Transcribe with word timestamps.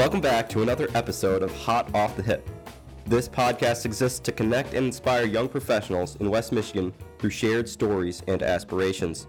Welcome 0.00 0.22
back 0.22 0.48
to 0.48 0.62
another 0.62 0.88
episode 0.94 1.42
of 1.42 1.54
Hot 1.54 1.94
Off 1.94 2.16
the 2.16 2.22
Hip. 2.22 2.48
This 3.04 3.28
podcast 3.28 3.84
exists 3.84 4.18
to 4.20 4.32
connect 4.32 4.72
and 4.72 4.86
inspire 4.86 5.26
young 5.26 5.46
professionals 5.46 6.16
in 6.16 6.30
West 6.30 6.52
Michigan 6.52 6.94
through 7.18 7.28
shared 7.28 7.68
stories 7.68 8.22
and 8.26 8.42
aspirations. 8.42 9.26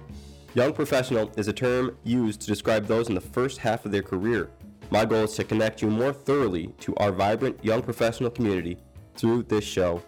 Young 0.54 0.71
professional 0.71 1.30
is 1.36 1.50
a 1.50 1.54
term 1.54 1.98
used 2.06 2.39
to 2.39 2.48
describe 2.48 2.86
those 2.86 3.10
in 3.10 3.16
the 3.16 3.20
first 3.20 3.57
half 3.57 3.84
of 3.84 3.92
their 3.92 4.02
career. 4.02 4.50
My 4.92 5.04
goal 5.04 5.26
is 5.26 5.34
to 5.34 5.44
connect 5.44 5.82
you 5.82 5.89
more 5.89 6.14
thoroughly 6.14 6.68
to 6.79 6.96
our 6.96 7.12
vibrant 7.12 7.62
young 7.62 7.82
professional 7.82 8.29
community 8.29 8.78
through 9.18 9.43
this 9.43 9.65
show. 9.65 10.01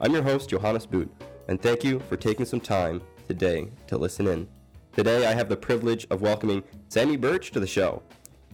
I'm 0.00 0.12
your 0.12 0.24
host, 0.24 0.50
Johannes 0.50 0.84
Boot, 0.84 1.08
and 1.46 1.62
thank 1.62 1.84
you 1.84 2.00
for 2.08 2.16
taking 2.16 2.44
some 2.44 2.60
time 2.60 3.02
today 3.28 3.68
to 3.86 3.96
listen 3.96 4.26
in. 4.26 4.48
Today, 4.94 5.26
I 5.26 5.34
have 5.34 5.48
the 5.48 5.56
privilege 5.56 6.08
of 6.10 6.22
welcoming 6.22 6.64
Sammy 6.88 7.16
Birch 7.16 7.52
to 7.52 7.60
the 7.60 7.68
show. 7.68 8.02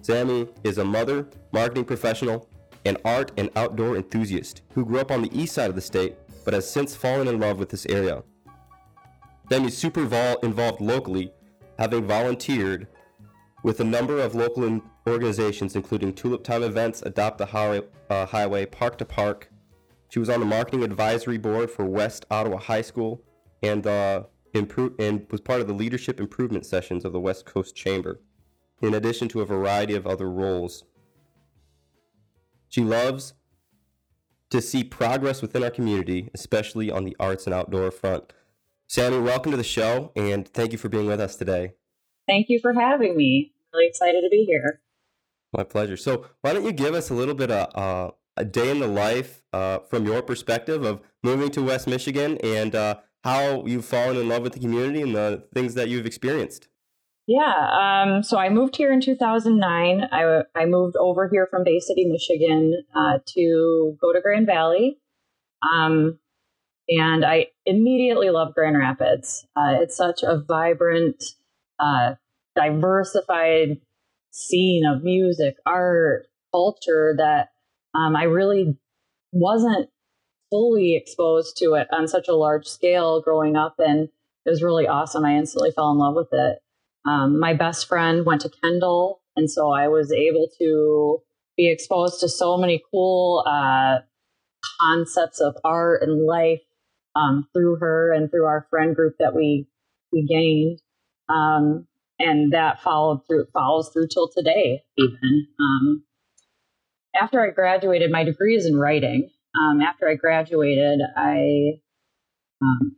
Sammy 0.05 0.47
is 0.65 0.77
a 0.77 0.85
mother, 0.85 1.27
marketing 1.51 1.87
professional, 1.87 2.47
and 2.85 2.99
art 3.07 3.33
and 3.39 3.49
outdoor 3.57 3.97
enthusiast 3.97 4.61
who 4.75 4.85
grew 4.85 5.01
up 5.01 5.11
on 5.11 5.23
the 5.23 5.35
east 5.39 5.55
side 5.55 5.71
of 5.71 5.77
the 5.77 5.81
state 5.81 6.17
but 6.45 6.53
has 6.53 6.71
since 6.71 6.95
fallen 6.95 7.27
in 7.27 7.41
love 7.41 7.59
with 7.59 7.71
this 7.71 7.87
area. 7.87 8.23
Sammy's 9.51 9.79
super 9.79 10.05
vol- 10.05 10.39
involved 10.43 10.83
locally, 10.83 11.33
having 11.79 12.07
volunteered 12.07 12.87
with 13.63 13.81
a 13.81 13.85
number 13.85 14.19
of 14.19 14.35
local 14.35 14.65
in- 14.65 14.83
organizations, 15.07 15.75
including 15.75 16.13
Tulip 16.13 16.45
Time 16.45 16.63
events, 16.63 17.01
Adopt 17.01 17.39
the 17.39 17.47
Highway, 17.47 17.81
uh, 18.11 18.27
Highway, 18.27 18.67
Park 18.67 18.99
to 18.99 19.07
Park. 19.07 19.51
She 20.11 20.19
was 20.19 20.29
on 20.29 20.41
the 20.41 20.47
marketing 20.47 20.83
advisory 20.83 21.39
board 21.39 21.71
for 21.71 21.87
West 21.87 22.27
Ottawa 22.31 22.59
High 22.59 22.83
School 22.83 23.23
and 23.63 23.87
uh, 23.87 24.25
impro- 24.53 24.95
and 25.01 25.27
was 25.31 25.41
part 25.41 25.63
of 25.63 25.67
the 25.67 25.73
leadership 25.73 26.21
improvement 26.21 26.67
sessions 26.67 27.07
of 27.07 27.15
the 27.15 27.21
West 27.21 27.47
Coast 27.47 27.75
Chamber, 27.75 28.21
in 28.81 28.95
addition 28.95 29.29
to 29.29 29.41
a 29.41 29.47
variety 29.47 29.95
of 29.95 30.07
other 30.07 30.31
roles. 30.31 30.85
She 32.69 32.83
loves 32.83 33.35
to 34.51 34.61
see 34.61 34.85
progress 34.85 35.43
within 35.43 35.63
our 35.63 35.71
community, 35.71 36.31
especially 36.35 36.91
on 36.91 37.05
the 37.05 37.17
arts 37.19 37.47
and 37.47 37.55
outdoor 37.55 37.91
front. 37.91 38.33
Sammy, 38.87 39.19
welcome 39.19 39.51
to 39.53 39.57
the 39.57 39.65
show, 39.65 40.13
and 40.15 40.47
thank 40.47 40.73
you 40.73 40.79
for 40.79 40.89
being 40.89 41.07
with 41.07 41.21
us 41.21 41.37
today. 41.37 41.73
Thank 42.27 42.49
you 42.49 42.59
for 42.61 42.73
having 42.73 43.17
me. 43.17 43.53
Really 43.73 43.87
excited 43.87 44.21
to 44.21 44.29
be 44.31 44.45
here. 44.45 44.81
My 45.53 45.65
pleasure. 45.65 45.97
So, 45.97 46.27
why 46.41 46.53
don't 46.53 46.65
you 46.65 46.73
give 46.73 46.95
us 46.95 47.11
a 47.11 47.15
little 47.15 47.35
bit 47.35 47.51
of 47.51 47.75
uh, 47.75 48.13
a 48.37 48.45
day 48.45 48.71
in 48.71 48.81
the 48.81 48.89
life 48.89 49.43
uh, 49.53 49.79
from 49.79 50.07
your 50.07 50.23
perspective 50.23 50.85
of 50.85 51.01
moving 51.23 51.51
to 51.53 51.63
West 51.63 51.87
Michigan 51.87 52.39
and 52.39 52.75
uh, 52.75 52.97
how 53.23 53.65
you've 53.67 53.85
fallen 53.85 54.17
in 54.17 54.29
love 54.29 54.43
with 54.43 54.53
the 54.53 54.61
community 54.61 55.01
and 55.01 55.15
the 55.15 55.45
things 55.55 55.75
that 55.75 55.89
you've 55.89 56.07
experienced? 56.07 56.69
Yeah. 57.27 58.05
Um, 58.05 58.23
so 58.23 58.39
I 58.39 58.51
moved 58.51 58.77
here 58.77 58.93
in 58.93 59.01
2009. 59.01 60.09
I, 60.13 60.43
I 60.55 60.67
moved 60.67 60.97
over 60.99 61.29
here 61.29 61.49
from 61.51 61.65
Bay 61.65 61.81
City, 61.81 62.05
Michigan 62.05 62.85
uh, 62.95 63.19
to 63.29 63.97
go 64.01 64.13
to 64.13 64.21
Grand 64.21 64.47
Valley. 64.47 64.99
Um, 65.63 66.19
and 66.89 67.25
I 67.25 67.47
immediately 67.65 68.29
loved 68.29 68.55
Grand 68.55 68.77
Rapids. 68.77 69.47
Uh, 69.57 69.77
it's 69.81 69.97
such 69.97 70.23
a 70.23 70.43
vibrant, 70.47 71.25
uh, 71.79 72.15
diversified 72.55 73.81
scene 74.31 74.85
of 74.85 75.03
music, 75.03 75.57
art, 75.65 76.27
culture 76.53 77.15
that 77.17 77.53
um, 77.95 78.15
I 78.15 78.25
really 78.25 78.77
wasn't 79.33 79.89
fully 80.51 80.95
exposed 80.95 81.57
to 81.57 81.75
it 81.75 81.89
on 81.91 82.07
such 82.07 82.29
a 82.29 82.35
large 82.35 82.67
scale 82.67 83.23
growing 83.23 83.57
up. 83.57 83.77
And 83.79 84.09
it 84.45 84.51
was 84.51 84.63
really 84.63 84.87
awesome. 84.87 85.25
I 85.25 85.37
instantly 85.37 85.71
fell 85.71 85.91
in 85.91 85.99
love 85.99 86.15
with 86.15 86.29
it. 86.33 86.59
Um, 87.07 87.39
my 87.39 87.55
best 87.55 87.87
friend 87.87 88.25
went 88.25 88.41
to 88.43 88.51
Kendall, 88.63 89.21
and 89.37 89.51
so 89.51 89.71
I 89.71 89.89
was 89.89 90.13
able 90.13 90.49
to 90.59 91.23
be 91.57 91.71
exposed 91.71 92.21
to 92.21 92.29
so 92.29 92.57
many 92.57 92.83
cool 92.91 93.45
uh, 93.47 93.99
concepts 94.81 95.41
of 95.41 95.57
art 95.65 96.03
and 96.03 96.27
life 96.27 96.63
um, 97.17 97.47
through 97.53 97.77
her 97.77 98.13
and 98.13 98.31
through 98.31 98.47
our 98.47 98.67
friend 98.71 98.95
group 98.97 99.17
that 99.19 99.35
we 99.35 99.67
we 100.13 100.27
gained, 100.27 100.81
um, 101.29 101.87
and 102.19 102.53
that 102.53 102.81
followed 102.81 103.27
through 103.27 103.47
follows 103.53 103.91
through 103.93 104.09
till 104.09 104.29
today. 104.29 104.83
Even 104.97 105.47
um, 105.61 106.05
after 107.15 107.45
I 107.45 107.51
graduated, 107.51 108.11
my 108.11 108.25
degree 108.25 108.57
is 108.57 108.67
in 108.67 108.77
writing. 108.77 109.31
Um, 109.61 109.81
after 109.81 110.09
I 110.09 110.15
graduated, 110.15 111.01
I 111.17 111.81
um, 112.63 112.97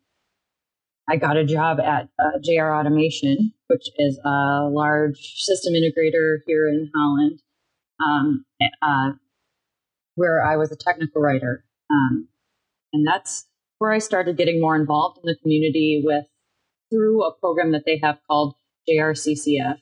I 1.09 1.17
got 1.17 1.37
a 1.37 1.44
job 1.44 1.78
at 1.78 2.09
uh, 2.19 2.39
JR 2.43 2.75
Automation, 2.75 3.53
which 3.69 3.89
is 3.99 4.19
a 4.25 4.69
large 4.69 5.19
system 5.37 5.75
integrator 5.75 6.39
here 6.47 6.69
in 6.69 6.91
Holland, 6.94 7.41
um, 8.05 8.44
uh, 8.83 9.12
where 10.17 10.44
I 10.44 10.56
was 10.56 10.72
a 10.72 10.77
technical 10.77 11.22
writer. 11.22 11.65
Um, 11.91 12.28
and 12.93 13.06
that's 13.06 13.47
where 13.78 13.93
I 13.93 13.99
started 13.99 14.37
getting 14.37 14.61
more 14.61 14.75
involved 14.75 15.19
in 15.19 15.27
the 15.27 15.37
community 15.41 16.03
with 16.05 16.25
through 16.91 17.25
a 17.25 17.34
program 17.34 17.73
that 17.73 17.84
they 17.84 18.00
have 18.03 18.19
called 18.28 18.55
JRCCF, 18.88 19.77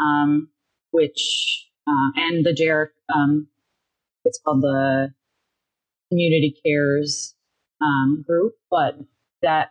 um, 0.00 0.48
which 0.90 1.68
uh, 1.86 2.10
and 2.16 2.44
the 2.44 2.52
JR 2.52 2.92
um, 3.14 3.48
it's 4.24 4.40
called 4.44 4.62
the 4.62 5.12
Community 6.10 6.56
Cares 6.64 7.34
um, 7.80 8.24
group, 8.26 8.54
but 8.70 8.98
that 9.42 9.70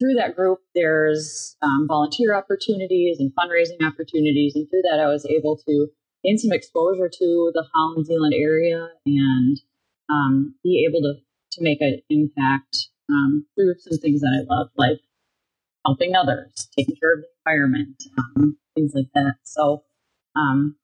through 0.00 0.14
that 0.14 0.34
group, 0.34 0.60
there's 0.74 1.56
um, 1.62 1.86
volunteer 1.86 2.34
opportunities 2.34 3.18
and 3.20 3.30
fundraising 3.38 3.86
opportunities. 3.86 4.54
And 4.56 4.68
through 4.68 4.82
that, 4.90 5.00
I 5.00 5.06
was 5.08 5.26
able 5.26 5.58
to 5.68 5.88
gain 6.24 6.38
some 6.38 6.52
exposure 6.52 7.08
to 7.08 7.50
the 7.54 7.64
Holland 7.72 8.06
Zeeland 8.06 8.34
area 8.34 8.88
and 9.04 9.60
um, 10.10 10.54
be 10.64 10.86
able 10.88 11.00
to, 11.02 11.14
to 11.52 11.62
make 11.62 11.80
an 11.80 12.00
impact 12.08 12.88
um, 13.10 13.46
through 13.54 13.74
some 13.78 13.98
things 13.98 14.20
that 14.22 14.32
I 14.40 14.52
love, 14.52 14.68
like 14.76 15.00
helping 15.84 16.16
others, 16.16 16.68
taking 16.76 16.96
care 16.96 17.14
of 17.14 17.20
the 17.20 17.28
environment, 17.44 18.02
um, 18.18 18.56
things 18.74 18.92
like 18.94 19.08
that. 19.14 19.34
So, 19.44 19.84
um, 20.34 20.76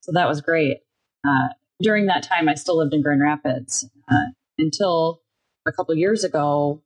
so 0.00 0.12
that 0.12 0.28
was 0.28 0.40
great. 0.40 0.78
Uh, 1.26 1.48
during 1.80 2.06
that 2.06 2.24
time, 2.24 2.48
I 2.48 2.54
still 2.54 2.78
lived 2.78 2.94
in 2.94 3.02
Grand 3.02 3.22
Rapids 3.22 3.88
uh, 4.10 4.32
until 4.58 5.22
a 5.66 5.72
couple 5.72 5.94
years 5.94 6.24
ago 6.24 6.82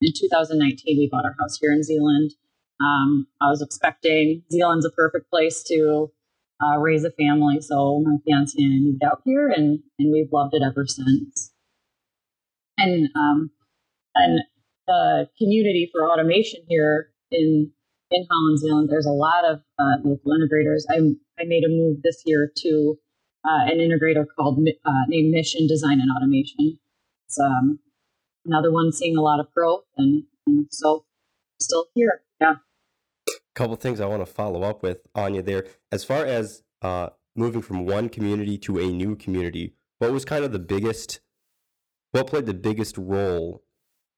in 0.00 0.12
2019, 0.16 0.98
we 0.98 1.08
bought 1.10 1.24
our 1.24 1.36
house 1.38 1.58
here 1.60 1.72
in 1.72 1.82
Zeeland. 1.82 2.32
Um, 2.80 3.26
I 3.40 3.48
was 3.48 3.60
expecting 3.60 4.42
Zeeland's 4.50 4.86
a 4.86 4.90
perfect 4.90 5.30
place 5.30 5.62
to 5.64 6.10
uh, 6.62 6.78
raise 6.78 7.04
a 7.04 7.10
family, 7.10 7.60
so 7.60 8.02
my 8.04 8.16
fiance 8.24 8.54
and 8.58 8.72
I 8.72 8.78
moved 8.78 9.02
out 9.04 9.22
here, 9.24 9.48
and 9.48 9.80
and 9.98 10.12
we've 10.12 10.32
loved 10.32 10.54
it 10.54 10.62
ever 10.64 10.86
since. 10.86 11.52
And 12.78 13.08
um, 13.14 13.50
and 14.14 14.40
the 14.86 15.28
community 15.38 15.90
for 15.92 16.10
automation 16.10 16.60
here 16.68 17.10
in 17.30 17.70
in 18.10 18.26
Holland, 18.30 18.58
Zeeland, 18.58 18.88
there's 18.90 19.06
a 19.06 19.10
lot 19.10 19.44
of 19.44 19.60
uh, 19.78 19.96
local 20.04 20.32
integrators. 20.32 20.82
I 20.90 20.96
I 21.40 21.44
made 21.44 21.64
a 21.64 21.68
move 21.68 21.98
this 22.02 22.22
year 22.24 22.50
to 22.56 22.98
uh, 23.44 23.70
an 23.70 23.78
integrator 23.78 24.24
called 24.36 24.58
uh, 24.66 24.90
named 25.08 25.30
Mission 25.30 25.66
Design 25.66 26.00
and 26.00 26.10
Automation. 26.16 26.78
It's 27.26 27.38
um, 27.38 27.78
another 28.44 28.70
one 28.70 28.92
seeing 28.92 29.16
a 29.16 29.22
lot 29.22 29.40
of 29.40 29.52
growth 29.52 29.84
and, 29.96 30.24
and 30.46 30.66
so 30.70 31.04
still 31.60 31.86
here. 31.94 32.22
Yeah. 32.40 32.54
A 33.28 33.32
couple 33.54 33.76
things 33.76 34.00
I 34.00 34.06
want 34.06 34.24
to 34.24 34.32
follow 34.32 34.62
up 34.62 34.82
with 34.82 34.98
you 35.16 35.42
there. 35.42 35.66
As 35.92 36.04
far 36.04 36.24
as 36.24 36.62
uh, 36.82 37.10
moving 37.36 37.62
from 37.62 37.84
one 37.86 38.08
community 38.08 38.58
to 38.58 38.78
a 38.78 38.86
new 38.86 39.16
community, 39.16 39.74
what 39.98 40.12
was 40.12 40.24
kind 40.24 40.44
of 40.44 40.52
the 40.52 40.58
biggest, 40.58 41.20
what 42.12 42.26
played 42.26 42.46
the 42.46 42.54
biggest 42.54 42.96
role? 42.96 43.62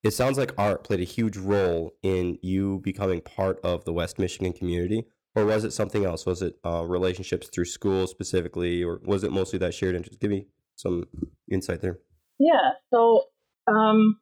It 0.02 0.12
sounds 0.12 0.38
like 0.38 0.52
art 0.58 0.84
played 0.84 1.00
a 1.00 1.04
huge 1.04 1.36
role 1.36 1.94
in 2.02 2.38
you 2.42 2.80
becoming 2.82 3.20
part 3.20 3.60
of 3.64 3.84
the 3.84 3.92
West 3.92 4.18
Michigan 4.18 4.52
community. 4.52 5.06
Or 5.34 5.46
was 5.46 5.64
it 5.64 5.72
something 5.72 6.04
else? 6.04 6.26
Was 6.26 6.42
it 6.42 6.56
uh, 6.64 6.84
relationships 6.86 7.48
through 7.48 7.64
school 7.64 8.06
specifically, 8.06 8.84
or 8.84 9.00
was 9.04 9.24
it 9.24 9.32
mostly 9.32 9.58
that 9.60 9.72
shared 9.72 9.94
interest? 9.94 10.20
Give 10.20 10.30
me 10.30 10.46
some 10.76 11.04
insight 11.50 11.80
there. 11.80 12.00
Yeah. 12.38 12.72
So 12.92 13.24
um, 13.66 14.18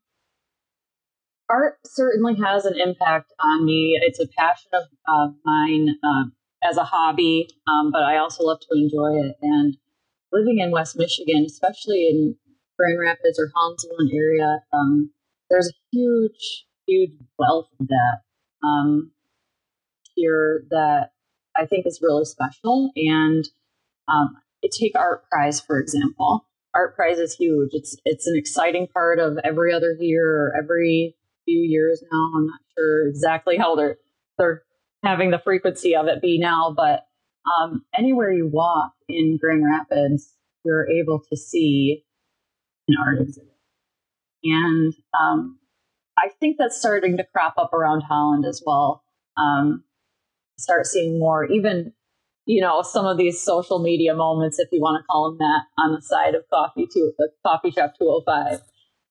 art 1.48 1.78
certainly 1.84 2.36
has 2.36 2.64
an 2.64 2.78
impact 2.78 3.32
on 3.40 3.64
me. 3.64 3.98
It's 4.00 4.20
a 4.20 4.26
passion 4.26 4.70
of, 4.74 5.34
mine 5.44 5.96
uh, 6.04 6.24
as 6.62 6.76
a 6.76 6.84
hobby, 6.84 7.48
um, 7.66 7.90
but 7.90 8.02
I 8.02 8.18
also 8.18 8.44
love 8.44 8.60
to 8.60 8.78
enjoy 8.78 9.26
it. 9.26 9.36
And 9.42 9.76
living 10.32 10.60
in 10.60 10.70
West 10.70 10.96
Michigan, 10.96 11.44
especially 11.46 12.08
in 12.08 12.36
Grand 12.78 13.00
Rapids 13.00 13.38
or 13.38 13.50
Holland 13.54 13.80
Zeeland 13.80 14.10
area, 14.14 14.60
um, 14.72 15.10
there's 15.50 15.68
a 15.68 15.78
huge, 15.90 16.66
huge 16.86 17.12
wealth 17.38 17.68
of 17.80 17.88
that 17.88 18.20
um, 18.62 19.10
here 20.14 20.64
that 20.70 21.10
I 21.56 21.66
think 21.66 21.86
is 21.86 22.00
really 22.02 22.24
special. 22.24 22.90
And 22.94 23.44
um, 24.08 24.36
take 24.68 24.94
ArtPrize, 24.94 25.64
for 25.66 25.80
example. 25.80 26.46
ArtPrize 26.74 27.18
is 27.18 27.34
huge. 27.34 27.70
It's 27.72 27.96
it's 28.04 28.26
an 28.26 28.36
exciting 28.36 28.86
part 28.86 29.18
of 29.18 29.38
every 29.44 29.72
other 29.72 29.96
year 29.98 30.26
or 30.26 30.54
every 30.56 31.16
few 31.44 31.60
years 31.60 32.02
now. 32.10 32.32
I'm 32.36 32.46
not 32.46 32.60
sure 32.76 33.08
exactly 33.08 33.56
how 33.56 33.74
they're 33.74 33.96
they're 34.38 34.62
having 35.04 35.30
the 35.30 35.38
frequency 35.38 35.96
of 35.96 36.06
it 36.06 36.22
be 36.22 36.38
now, 36.38 36.72
but 36.76 37.06
um, 37.58 37.84
anywhere 37.96 38.30
you 38.32 38.46
walk 38.46 38.92
in 39.08 39.38
Grand 39.40 39.64
Rapids, 39.64 40.34
you're 40.64 40.88
able 40.88 41.22
to 41.30 41.36
see 41.36 42.04
an 42.86 42.96
art 43.04 43.20
exhibit. 43.20 43.48
And 44.44 44.94
um, 45.18 45.58
I 46.18 46.28
think 46.38 46.56
that's 46.58 46.78
starting 46.78 47.16
to 47.16 47.24
crop 47.24 47.54
up 47.58 47.72
around 47.72 48.02
Holland 48.02 48.44
as 48.46 48.62
well. 48.64 49.02
Um, 49.36 49.84
start 50.58 50.86
seeing 50.86 51.18
more, 51.18 51.44
even 51.46 51.92
you 52.46 52.60
know, 52.60 52.82
some 52.82 53.06
of 53.06 53.16
these 53.16 53.40
social 53.40 53.78
media 53.78 54.14
moments, 54.14 54.58
if 54.58 54.68
you 54.72 54.80
want 54.80 55.02
to 55.02 55.06
call 55.06 55.30
them 55.30 55.38
that, 55.38 55.82
on 55.82 55.94
the 55.94 56.02
side 56.02 56.34
of 56.34 56.42
coffee 56.50 56.86
to 56.92 57.12
the 57.18 57.28
coffee 57.46 57.70
shop 57.70 57.94
205. 57.98 58.60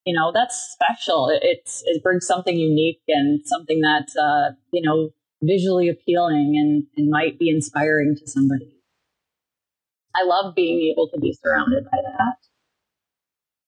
You 0.06 0.16
know, 0.16 0.32
that's 0.34 0.56
special. 0.74 1.30
It's 1.42 1.84
it 1.86 2.02
brings 2.02 2.26
something 2.26 2.58
unique 2.58 3.02
and 3.08 3.42
something 3.46 3.82
that's 3.82 4.16
uh, 4.16 4.52
you 4.72 4.82
know 4.82 5.10
visually 5.42 5.90
appealing 5.90 6.56
and, 6.58 6.84
and 6.98 7.10
might 7.10 7.40
be 7.40 7.50
inspiring 7.50 8.16
to 8.18 8.28
somebody. 8.28 8.76
I 10.16 10.26
love 10.26 10.56
being 10.56 10.92
able 10.92 11.10
to 11.14 11.20
be 11.20 11.38
surrounded 11.42 11.86
by 11.86 11.98
that. 12.02 12.36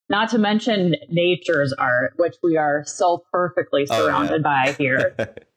Not 0.10 0.30
to 0.32 0.38
mention 0.38 0.96
nature's 1.10 1.72
art, 1.72 2.14
which 2.18 2.36
we 2.44 2.58
are 2.58 2.84
so 2.86 3.24
perfectly 3.32 3.86
surrounded 3.86 4.46
oh, 4.46 4.50
yeah. 4.50 4.66
by 4.66 4.72
here. 4.74 5.16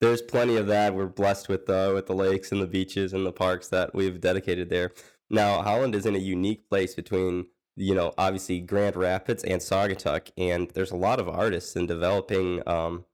There's 0.00 0.22
plenty 0.22 0.56
of 0.56 0.66
that. 0.68 0.94
We're 0.94 1.06
blessed 1.06 1.48
with 1.48 1.66
the 1.66 1.92
with 1.94 2.06
the 2.06 2.14
lakes 2.14 2.52
and 2.52 2.62
the 2.62 2.66
beaches 2.66 3.12
and 3.12 3.26
the 3.26 3.32
parks 3.32 3.68
that 3.68 3.94
we've 3.94 4.20
dedicated 4.20 4.70
there. 4.70 4.92
Now, 5.28 5.62
Holland 5.62 5.94
is 5.94 6.06
in 6.06 6.16
a 6.16 6.18
unique 6.18 6.68
place 6.68 6.94
between 6.94 7.46
you 7.76 7.94
know 7.94 8.12
obviously 8.16 8.60
Grand 8.60 8.96
Rapids 8.96 9.44
and 9.44 9.60
Saugatuck, 9.60 10.30
and 10.38 10.70
there's 10.70 10.90
a 10.90 10.96
lot 10.96 11.20
of 11.20 11.28
artists 11.28 11.76
in 11.76 11.86
developing 11.86 12.66
um, 12.66 13.04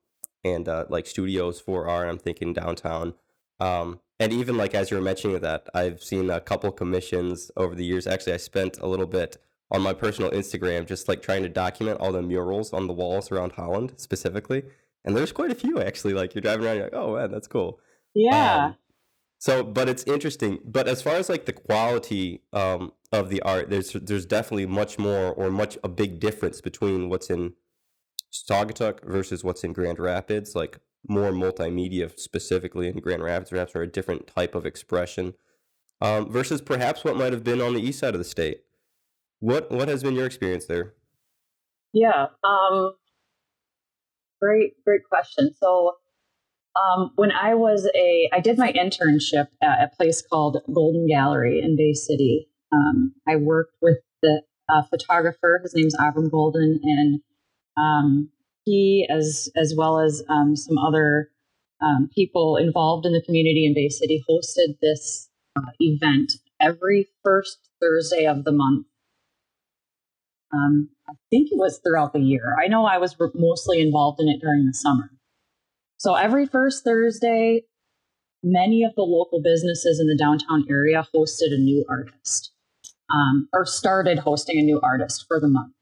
and 0.44 0.68
uh, 0.68 0.84
like 0.88 1.06
studios 1.06 1.60
for 1.60 1.88
art. 1.88 2.08
I'm 2.08 2.18
thinking 2.18 2.52
downtown. 2.52 3.14
Um, 3.58 4.00
and 4.20 4.32
even 4.32 4.56
like 4.56 4.74
as 4.74 4.90
you 4.90 4.96
were 4.96 5.02
mentioning 5.02 5.40
that, 5.40 5.68
I've 5.74 6.02
seen 6.02 6.30
a 6.30 6.40
couple 6.40 6.70
commissions 6.70 7.50
over 7.56 7.74
the 7.74 7.84
years. 7.84 8.06
Actually, 8.06 8.34
I 8.34 8.38
spent 8.38 8.78
a 8.78 8.86
little 8.86 9.06
bit 9.06 9.38
on 9.72 9.82
my 9.82 9.92
personal 9.92 10.30
Instagram, 10.30 10.86
just 10.86 11.08
like 11.08 11.20
trying 11.20 11.42
to 11.42 11.48
document 11.48 12.00
all 12.00 12.12
the 12.12 12.22
murals 12.22 12.72
on 12.72 12.86
the 12.86 12.92
walls 12.92 13.32
around 13.32 13.52
Holland 13.52 13.94
specifically. 13.96 14.62
And 15.06 15.16
there's 15.16 15.32
quite 15.32 15.50
a 15.50 15.54
few 15.54 15.80
actually. 15.80 16.12
Like 16.12 16.34
you're 16.34 16.42
driving 16.42 16.66
around, 16.66 16.76
you're 16.76 16.84
like, 16.86 16.94
oh 16.94 17.16
man, 17.16 17.30
that's 17.30 17.48
cool. 17.48 17.80
Yeah. 18.14 18.66
Um, 18.66 18.76
so, 19.38 19.62
but 19.62 19.88
it's 19.88 20.02
interesting. 20.04 20.58
But 20.64 20.88
as 20.88 21.02
far 21.02 21.14
as 21.14 21.28
like 21.28 21.46
the 21.46 21.52
quality 21.52 22.42
um, 22.52 22.92
of 23.12 23.28
the 23.28 23.40
art, 23.42 23.70
there's 23.70 23.92
there's 23.92 24.26
definitely 24.26 24.66
much 24.66 24.98
more 24.98 25.32
or 25.32 25.50
much 25.50 25.78
a 25.84 25.88
big 25.88 26.20
difference 26.20 26.60
between 26.60 27.08
what's 27.08 27.30
in 27.30 27.52
Saugatuck 28.32 29.04
versus 29.04 29.44
what's 29.44 29.62
in 29.62 29.72
Grand 29.72 29.98
Rapids. 29.98 30.54
Like 30.54 30.80
more 31.08 31.30
multimedia 31.30 32.18
specifically 32.18 32.88
in 32.88 32.98
Grand 32.98 33.22
Rapids, 33.22 33.50
perhaps, 33.50 33.76
or 33.76 33.82
a 33.82 33.86
different 33.86 34.26
type 34.26 34.54
of 34.54 34.66
expression 34.66 35.34
um, 36.00 36.30
versus 36.30 36.60
perhaps 36.60 37.04
what 37.04 37.16
might 37.16 37.32
have 37.32 37.44
been 37.44 37.60
on 37.60 37.74
the 37.74 37.80
east 37.80 38.00
side 38.00 38.14
of 38.14 38.18
the 38.18 38.24
state. 38.24 38.62
What 39.40 39.70
what 39.70 39.88
has 39.88 40.02
been 40.02 40.14
your 40.14 40.26
experience 40.26 40.66
there? 40.66 40.94
Yeah, 41.92 42.26
um, 42.42 42.94
great 44.40 44.72
great 44.84 45.02
question. 45.08 45.52
So 45.60 45.96
um, 46.76 47.10
when 47.16 47.32
I 47.32 47.54
was 47.54 47.88
a, 47.94 48.28
I 48.32 48.40
did 48.40 48.58
my 48.58 48.72
internship 48.72 49.48
at 49.62 49.82
a 49.82 49.90
place 49.96 50.22
called 50.22 50.58
Golden 50.72 51.06
Gallery 51.06 51.60
in 51.62 51.76
Bay 51.76 51.94
City. 51.94 52.48
Um, 52.72 53.14
I 53.26 53.36
worked 53.36 53.76
with 53.80 53.98
the 54.22 54.42
uh, 54.68 54.82
photographer. 54.82 55.60
His 55.62 55.74
name's 55.74 55.96
Avram 55.96 56.30
Golden, 56.30 56.80
and 56.82 57.20
um, 57.76 58.30
he, 58.64 59.06
as 59.08 59.48
as 59.56 59.74
well 59.76 60.00
as 60.00 60.22
um, 60.28 60.56
some 60.56 60.76
other 60.76 61.30
um, 61.80 62.10
people 62.14 62.56
involved 62.56 63.06
in 63.06 63.12
the 63.12 63.22
community 63.22 63.64
in 63.64 63.74
Bay 63.74 63.88
City, 63.88 64.22
hosted 64.28 64.78
this 64.82 65.28
uh, 65.56 65.70
event 65.80 66.32
every 66.60 67.08
first 67.24 67.58
Thursday 67.80 68.26
of 68.26 68.44
the 68.44 68.52
month 68.52 68.86
um, 70.52 70.88
I 71.08 71.12
think 71.30 71.48
it 71.50 71.58
was 71.58 71.80
throughout 71.84 72.12
the 72.12 72.20
year. 72.20 72.56
I 72.62 72.68
know 72.68 72.84
I 72.84 72.98
was 72.98 73.16
mostly 73.34 73.80
involved 73.80 74.20
in 74.20 74.28
it 74.28 74.40
during 74.40 74.66
the 74.66 74.74
summer. 74.74 75.10
So 75.98 76.14
every 76.14 76.46
first 76.46 76.84
Thursday, 76.84 77.62
many 78.42 78.84
of 78.84 78.94
the 78.94 79.02
local 79.02 79.40
businesses 79.42 79.98
in 79.98 80.06
the 80.06 80.16
downtown 80.16 80.64
area 80.68 81.06
hosted 81.14 81.52
a 81.52 81.58
new 81.58 81.84
artist 81.88 82.52
um, 83.12 83.48
or 83.52 83.64
started 83.64 84.18
hosting 84.18 84.58
a 84.58 84.62
new 84.62 84.80
artist 84.82 85.24
for 85.26 85.40
the 85.40 85.48
month. 85.48 85.72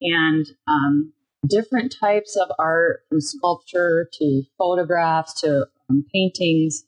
And 0.00 0.46
um, 0.66 1.12
different 1.46 1.94
types 1.98 2.36
of 2.36 2.50
art, 2.58 3.00
from 3.08 3.20
sculpture 3.20 4.08
to 4.14 4.42
photographs 4.56 5.40
to 5.42 5.66
um, 5.88 6.04
paintings, 6.12 6.84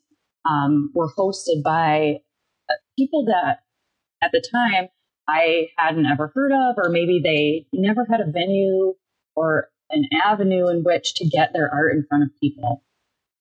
um, 0.48 0.90
were 0.94 1.10
hosted 1.16 1.62
by 1.62 2.20
uh, 2.70 2.74
people 2.98 3.24
that 3.26 3.58
at 4.22 4.30
the 4.32 4.42
time 4.52 4.88
I 5.32 5.68
hadn't 5.76 6.06
ever 6.06 6.32
heard 6.34 6.52
of, 6.52 6.76
or 6.76 6.90
maybe 6.90 7.20
they 7.22 7.66
never 7.72 8.06
had 8.10 8.20
a 8.20 8.30
venue 8.30 8.94
or 9.34 9.68
an 9.90 10.04
avenue 10.24 10.68
in 10.68 10.82
which 10.82 11.14
to 11.14 11.26
get 11.26 11.52
their 11.52 11.72
art 11.72 11.92
in 11.92 12.04
front 12.08 12.24
of 12.24 12.30
people. 12.40 12.84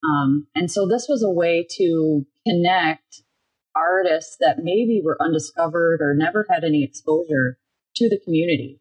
Um, 0.03 0.47
and 0.55 0.71
so 0.71 0.87
this 0.87 1.07
was 1.09 1.23
a 1.23 1.29
way 1.29 1.67
to 1.77 2.25
connect 2.47 3.23
artists 3.75 4.37
that 4.39 4.63
maybe 4.63 5.01
were 5.03 5.21
undiscovered 5.21 6.01
or 6.01 6.13
never 6.13 6.45
had 6.49 6.63
any 6.63 6.83
exposure 6.83 7.57
to 7.95 8.09
the 8.09 8.19
community. 8.23 8.79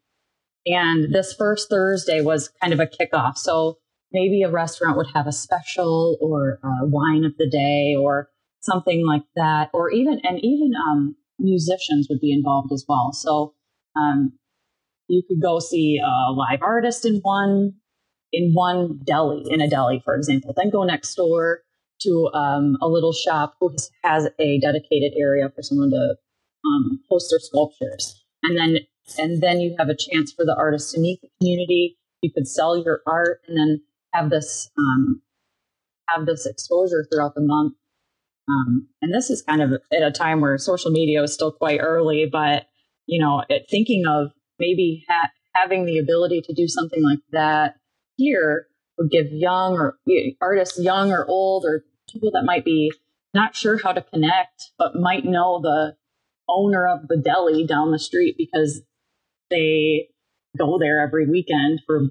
And 0.65 1.13
this 1.13 1.33
first 1.33 1.69
Thursday 1.69 2.21
was 2.21 2.49
kind 2.61 2.73
of 2.73 2.79
a 2.79 2.87
kickoff. 2.87 3.37
So 3.37 3.77
maybe 4.11 4.43
a 4.43 4.51
restaurant 4.51 4.97
would 4.97 5.11
have 5.13 5.27
a 5.27 5.31
special 5.31 6.17
or 6.21 6.59
a 6.63 6.85
wine 6.85 7.23
of 7.25 7.37
the 7.37 7.49
day 7.49 7.95
or 7.97 8.29
something 8.59 9.05
like 9.05 9.23
that, 9.35 9.69
or 9.73 9.89
even, 9.91 10.19
and 10.23 10.39
even 10.39 10.73
um, 10.87 11.15
musicians 11.41 12.07
would 12.09 12.19
be 12.19 12.31
involved 12.31 12.71
as 12.71 12.85
well. 12.87 13.11
So 13.13 13.53
um, 13.95 14.33
you 15.07 15.21
could 15.27 15.41
go 15.41 15.59
see 15.59 15.99
a 16.03 16.31
live 16.31 16.61
artist 16.61 17.05
in 17.05 17.19
one 17.21 17.73
in 18.31 18.53
one 18.53 18.99
deli 19.05 19.43
in 19.49 19.61
a 19.61 19.69
deli, 19.69 20.01
for 20.05 20.15
example. 20.15 20.53
Then 20.55 20.69
go 20.69 20.83
next 20.83 21.13
door 21.15 21.61
to 22.03 22.29
um, 22.33 22.77
a 22.81 22.87
little 22.87 23.13
shop 23.13 23.55
who 23.59 23.75
has 24.03 24.29
a 24.39 24.59
dedicated 24.59 25.13
area 25.17 25.49
for 25.53 25.61
someone 25.61 25.91
to 25.91 26.15
um, 26.65 26.99
their 27.09 27.39
sculptures, 27.39 28.23
and 28.43 28.57
then 28.57 28.77
and 29.17 29.41
then 29.41 29.59
you 29.59 29.75
have 29.77 29.89
a 29.89 29.95
chance 29.95 30.31
for 30.31 30.45
the 30.45 30.55
artist 30.55 30.93
to 30.93 31.01
meet 31.01 31.19
the 31.21 31.29
community. 31.39 31.97
You 32.21 32.31
could 32.31 32.47
sell 32.47 32.77
your 32.77 33.01
art, 33.07 33.41
and 33.47 33.57
then 33.57 33.81
have 34.13 34.29
this 34.29 34.69
um, 34.77 35.21
have 36.07 36.25
this 36.25 36.45
exposure 36.45 37.05
throughout 37.11 37.35
the 37.35 37.41
month 37.41 37.73
um, 38.51 38.87
and 39.01 39.13
this 39.13 39.29
is 39.29 39.41
kind 39.41 39.61
of 39.61 39.73
at 39.93 40.03
a 40.03 40.11
time 40.11 40.41
where 40.41 40.57
social 40.57 40.91
media 40.91 41.21
is 41.23 41.33
still 41.33 41.51
quite 41.51 41.79
early, 41.79 42.27
but 42.31 42.67
you 43.05 43.21
know, 43.21 43.43
it, 43.49 43.65
thinking 43.69 44.05
of 44.07 44.31
maybe 44.59 45.03
ha- 45.09 45.31
having 45.53 45.85
the 45.85 45.97
ability 45.97 46.41
to 46.41 46.53
do 46.53 46.67
something 46.67 47.03
like 47.03 47.19
that 47.31 47.75
here 48.17 48.67
would 48.97 49.09
give 49.09 49.27
young 49.31 49.73
or 49.73 49.97
artists, 50.41 50.79
young 50.79 51.11
or 51.11 51.25
old, 51.27 51.65
or 51.65 51.83
people 52.09 52.31
that 52.31 52.43
might 52.43 52.65
be 52.65 52.91
not 53.33 53.55
sure 53.55 53.79
how 53.81 53.93
to 53.93 54.01
connect, 54.01 54.71
but 54.77 54.95
might 54.95 55.25
know 55.25 55.59
the 55.61 55.95
owner 56.49 56.87
of 56.87 57.07
the 57.07 57.17
deli 57.17 57.65
down 57.65 57.91
the 57.91 57.99
street 57.99 58.35
because 58.37 58.81
they 59.49 60.09
go 60.57 60.77
there 60.77 61.01
every 61.01 61.29
weekend 61.29 61.81
for 61.85 62.09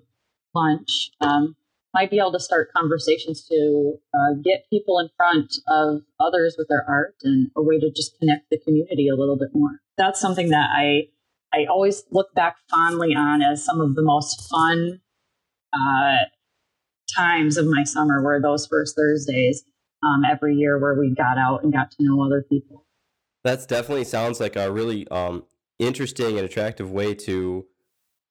lunch. 0.55 1.11
Um, 1.21 1.57
might 1.93 2.11
be 2.11 2.19
able 2.19 2.33
to 2.33 2.41
start 2.41 2.71
conversations 2.77 3.47
to 3.49 3.95
uh, 4.15 4.35
get 4.45 4.65
people 4.71 4.99
in 4.99 5.09
front 5.17 5.57
of 5.69 6.03
others 6.21 6.55
with 6.57 6.69
their 6.69 6.85
art 6.89 7.17
and 7.23 7.51
a 7.57 7.63
way 7.63 7.81
to 7.81 7.91
just 7.91 8.19
connect 8.19 8.49
the 8.51 8.59
community 8.59 9.09
a 9.09 9.17
little 9.17 9.37
bit 9.37 9.49
more. 9.53 9.81
That's 9.99 10.21
something 10.21 10.51
that 10.51 10.69
I 10.73 11.09
I 11.53 11.67
always 11.69 12.05
look 12.11 12.33
back 12.35 12.57
fondly 12.71 13.15
on 13.15 13.43
as 13.43 13.65
some 13.65 13.81
of 13.81 13.97
the 13.97 14.03
most 14.03 14.49
fun 14.49 15.01
uh, 15.73 16.25
times 17.17 17.57
of 17.57 17.67
my 17.67 17.83
summer 17.83 18.23
were 18.23 18.41
those 18.41 18.67
first 18.67 18.97
Thursdays 18.97 19.65
um, 20.05 20.23
every 20.31 20.55
year 20.55 20.79
where 20.79 20.95
we 20.95 21.13
got 21.15 21.39
out 21.39 21.65
and 21.65 21.73
got 21.73 21.91
to 21.93 21.97
know 22.01 22.23
other 22.25 22.45
people. 22.49 22.87
That's 23.43 23.67
definitely 23.67 24.05
sounds 24.05 24.39
like 24.39 24.55
a 24.55 24.71
really 24.71 25.09
um, 25.09 25.45
interesting 25.79 26.37
and 26.37 26.47
attractive 26.47 26.93
way 26.93 27.15
to 27.15 27.67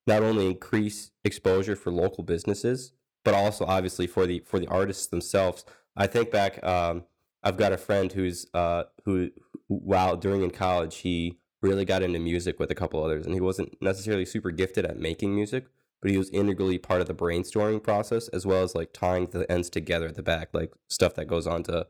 not 0.07 0.23
only 0.23 0.45
increase 0.45 1.11
exposure 1.25 1.75
for 1.75 1.91
local 1.91 2.23
businesses, 2.23 2.93
but 3.23 3.33
also 3.33 3.65
obviously 3.65 4.07
for 4.07 4.25
the 4.25 4.39
for 4.45 4.59
the 4.59 4.67
artists 4.67 5.07
themselves. 5.07 5.65
I 5.95 6.07
think 6.07 6.31
back. 6.31 6.63
Um, 6.63 7.03
I've 7.43 7.57
got 7.57 7.71
a 7.71 7.77
friend 7.77 8.11
who's 8.11 8.47
uh, 8.53 8.83
who 9.05 9.29
while 9.67 10.17
during 10.17 10.41
in 10.41 10.51
college 10.51 10.97
he 10.97 11.39
really 11.61 11.85
got 11.85 12.01
into 12.01 12.19
music 12.19 12.59
with 12.59 12.71
a 12.71 12.75
couple 12.75 13.03
others, 13.03 13.25
and 13.25 13.33
he 13.33 13.41
wasn't 13.41 13.75
necessarily 13.81 14.25
super 14.25 14.51
gifted 14.51 14.85
at 14.85 14.97
making 14.97 15.35
music, 15.35 15.67
but 16.01 16.11
he 16.11 16.17
was 16.17 16.29
integrally 16.29 16.77
part 16.77 17.01
of 17.01 17.07
the 17.07 17.13
brainstorming 17.13 17.83
process 17.83 18.27
as 18.29 18.45
well 18.45 18.63
as 18.63 18.75
like 18.75 18.93
tying 18.93 19.27
the 19.27 19.49
ends 19.51 19.69
together 19.69 20.07
at 20.07 20.15
the 20.15 20.23
back, 20.23 20.49
like 20.53 20.71
stuff 20.88 21.15
that 21.15 21.27
goes 21.27 21.47
on 21.47 21.63
to 21.63 21.88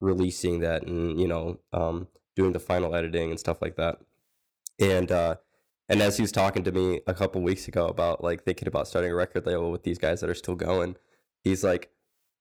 releasing 0.00 0.60
that 0.60 0.86
and 0.86 1.20
you 1.20 1.26
know 1.26 1.58
um, 1.72 2.08
doing 2.36 2.52
the 2.52 2.60
final 2.60 2.94
editing 2.94 3.30
and 3.30 3.40
stuff 3.40 3.60
like 3.60 3.76
that. 3.76 3.98
And 4.78 5.10
uh, 5.10 5.36
and 5.88 6.02
as 6.02 6.16
he 6.16 6.22
was 6.22 6.32
talking 6.32 6.64
to 6.64 6.72
me 6.72 7.00
a 7.06 7.14
couple 7.14 7.40
weeks 7.42 7.66
ago 7.66 7.86
about 7.86 8.22
like 8.22 8.44
thinking 8.44 8.68
about 8.68 8.88
starting 8.88 9.10
a 9.10 9.14
record 9.14 9.46
label 9.46 9.70
with 9.70 9.84
these 9.84 9.98
guys 9.98 10.20
that 10.20 10.28
are 10.28 10.34
still 10.34 10.54
going, 10.54 10.96
he's 11.42 11.64
like, 11.64 11.90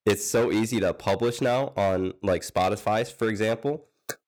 it's 0.06 0.26
so 0.26 0.52
easy 0.52 0.80
to 0.80 0.94
publish 0.94 1.42
now 1.42 1.74
on 1.76 2.14
like 2.22 2.42
Spotify, 2.42 3.10
for 3.12 3.28
example. 3.28 3.86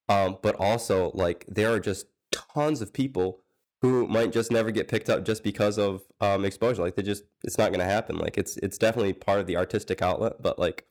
Um, 0.08 0.38
but 0.42 0.56
also 0.56 1.12
like 1.14 1.46
there 1.48 1.72
are 1.72 1.80
just 1.80 2.08
tons 2.32 2.82
of 2.82 2.94
people 2.94 3.42
who 3.82 4.08
might 4.08 4.32
just 4.32 4.52
never 4.52 4.72
get 4.72 4.88
picked 4.88 5.10
up 5.10 5.24
just 5.24 5.44
because 5.44 5.78
of 5.78 6.02
um, 6.20 6.44
exposure. 6.46 6.82
Like 6.82 6.96
they 6.96 7.04
just 7.04 7.24
it's 7.44 7.58
not 7.58 7.70
going 7.70 7.80
to 7.80 7.86
happen. 7.86 8.18
Like 8.18 8.38
it's 8.38 8.58
it's 8.58 8.78
definitely 8.78 9.14
part 9.14 9.40
of 9.40 9.48
the 9.48 9.58
artistic 9.58 10.02
outlet, 10.02 10.42
but 10.42 10.60
like 10.60 10.86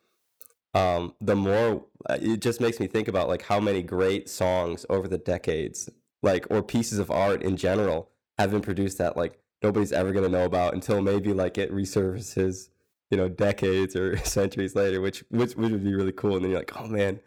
um, 0.74 1.14
the 1.20 1.36
more 1.36 1.84
uh, 2.08 2.18
it 2.20 2.40
just 2.40 2.60
makes 2.60 2.78
me 2.78 2.86
think 2.86 3.08
about 3.08 3.28
like 3.28 3.42
how 3.42 3.60
many 3.60 3.82
great 3.82 4.28
songs 4.28 4.86
over 4.88 5.08
the 5.08 5.18
decades, 5.18 5.90
like 6.22 6.46
or 6.50 6.62
pieces 6.62 6.98
of 6.98 7.10
art 7.10 7.42
in 7.42 7.56
general, 7.56 8.10
have 8.38 8.50
been 8.50 8.60
produced 8.60 8.98
that 8.98 9.16
like 9.16 9.38
nobody's 9.62 9.92
ever 9.92 10.12
going 10.12 10.24
to 10.24 10.30
know 10.30 10.44
about 10.44 10.74
until 10.74 11.00
maybe 11.02 11.32
like 11.32 11.58
it 11.58 11.72
resurfaces, 11.72 12.68
you 13.10 13.16
know, 13.16 13.28
decades 13.28 13.96
or 13.96 14.16
centuries 14.24 14.74
later, 14.74 15.00
which 15.00 15.24
which 15.30 15.56
which 15.56 15.72
would 15.72 15.84
be 15.84 15.94
really 15.94 16.12
cool. 16.12 16.36
And 16.36 16.44
then 16.44 16.50
you're 16.50 16.60
like, 16.60 16.80
oh 16.80 16.86
man, 16.86 17.20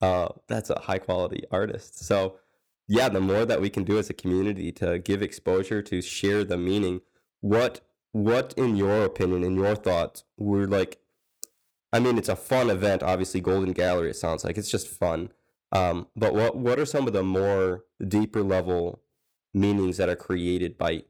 uh, 0.00 0.28
that's 0.48 0.70
a 0.70 0.80
high 0.80 0.98
quality 0.98 1.44
artist. 1.50 2.04
So 2.04 2.36
yeah, 2.88 3.08
the 3.08 3.20
more 3.20 3.44
that 3.44 3.60
we 3.60 3.70
can 3.70 3.84
do 3.84 3.98
as 3.98 4.10
a 4.10 4.14
community 4.14 4.72
to 4.72 4.98
give 4.98 5.22
exposure 5.22 5.82
to 5.82 6.02
share 6.02 6.44
the 6.44 6.58
meaning, 6.58 7.00
what 7.40 7.80
what 8.12 8.54
in 8.56 8.76
your 8.76 9.04
opinion, 9.04 9.42
in 9.44 9.56
your 9.56 9.74
thoughts, 9.74 10.24
were 10.36 10.66
like 10.66 10.98
I 11.92 12.00
mean, 12.00 12.16
it's 12.16 12.28
a 12.28 12.36
fun 12.36 12.70
event. 12.70 13.02
Obviously, 13.02 13.40
Golden 13.40 13.72
Gallery. 13.72 14.10
It 14.10 14.16
sounds 14.16 14.44
like 14.44 14.56
it's 14.56 14.70
just 14.70 14.88
fun. 14.88 15.30
Um, 15.72 16.08
but 16.16 16.34
what 16.34 16.56
what 16.56 16.78
are 16.78 16.86
some 16.86 17.06
of 17.06 17.12
the 17.12 17.22
more 17.22 17.84
deeper 18.06 18.42
level 18.42 19.00
meanings 19.54 19.96
that 19.96 20.08
are 20.08 20.16
created 20.16 20.78
by 20.78 21.04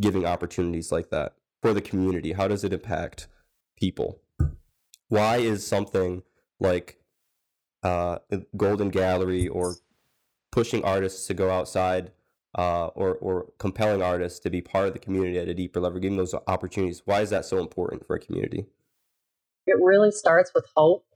giving 0.00 0.26
opportunities 0.26 0.92
like 0.92 1.10
that 1.10 1.34
for 1.60 1.72
the 1.74 1.80
community? 1.80 2.32
How 2.32 2.48
does 2.48 2.64
it 2.64 2.72
impact 2.72 3.28
people? 3.76 4.20
Why 5.08 5.36
is 5.36 5.66
something 5.66 6.22
like 6.60 6.98
uh, 7.82 8.18
Golden 8.56 8.88
Gallery 8.88 9.48
or 9.48 9.76
pushing 10.50 10.84
artists 10.84 11.26
to 11.26 11.34
go 11.34 11.50
outside 11.50 12.12
uh, 12.56 12.88
or 12.88 13.14
or 13.16 13.52
compelling 13.58 14.02
artists 14.02 14.38
to 14.40 14.50
be 14.50 14.60
part 14.60 14.86
of 14.86 14.92
the 14.92 14.98
community 14.98 15.38
at 15.38 15.48
a 15.48 15.54
deeper 15.54 15.80
level, 15.80 16.00
giving 16.00 16.18
those 16.18 16.34
opportunities? 16.46 17.02
Why 17.04 17.20
is 17.20 17.30
that 17.30 17.44
so 17.44 17.58
important 17.58 18.06
for 18.06 18.16
a 18.16 18.20
community? 18.20 18.66
it 19.66 19.76
really 19.80 20.10
starts 20.10 20.52
with 20.54 20.66
hope. 20.74 21.06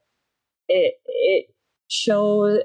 It 0.68 0.94
it 1.06 1.54
shows 1.88 2.60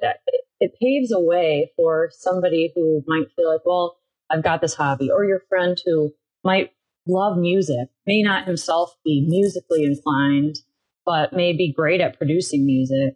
it 0.61 0.71
paves 0.81 1.11
a 1.11 1.19
way 1.19 1.71
for 1.75 2.09
somebody 2.11 2.71
who 2.75 3.03
might 3.07 3.27
feel 3.35 3.51
like, 3.51 3.65
well, 3.65 3.97
I've 4.29 4.43
got 4.43 4.61
this 4.61 4.75
hobby, 4.75 5.09
or 5.11 5.25
your 5.25 5.41
friend 5.49 5.77
who 5.85 6.13
might 6.43 6.71
love 7.05 7.37
music, 7.37 7.89
may 8.05 8.21
not 8.21 8.45
himself 8.45 8.95
be 9.03 9.25
musically 9.27 9.83
inclined, 9.83 10.59
but 11.05 11.33
may 11.33 11.51
be 11.51 11.73
great 11.73 11.99
at 11.99 12.17
producing 12.17 12.65
music. 12.65 13.15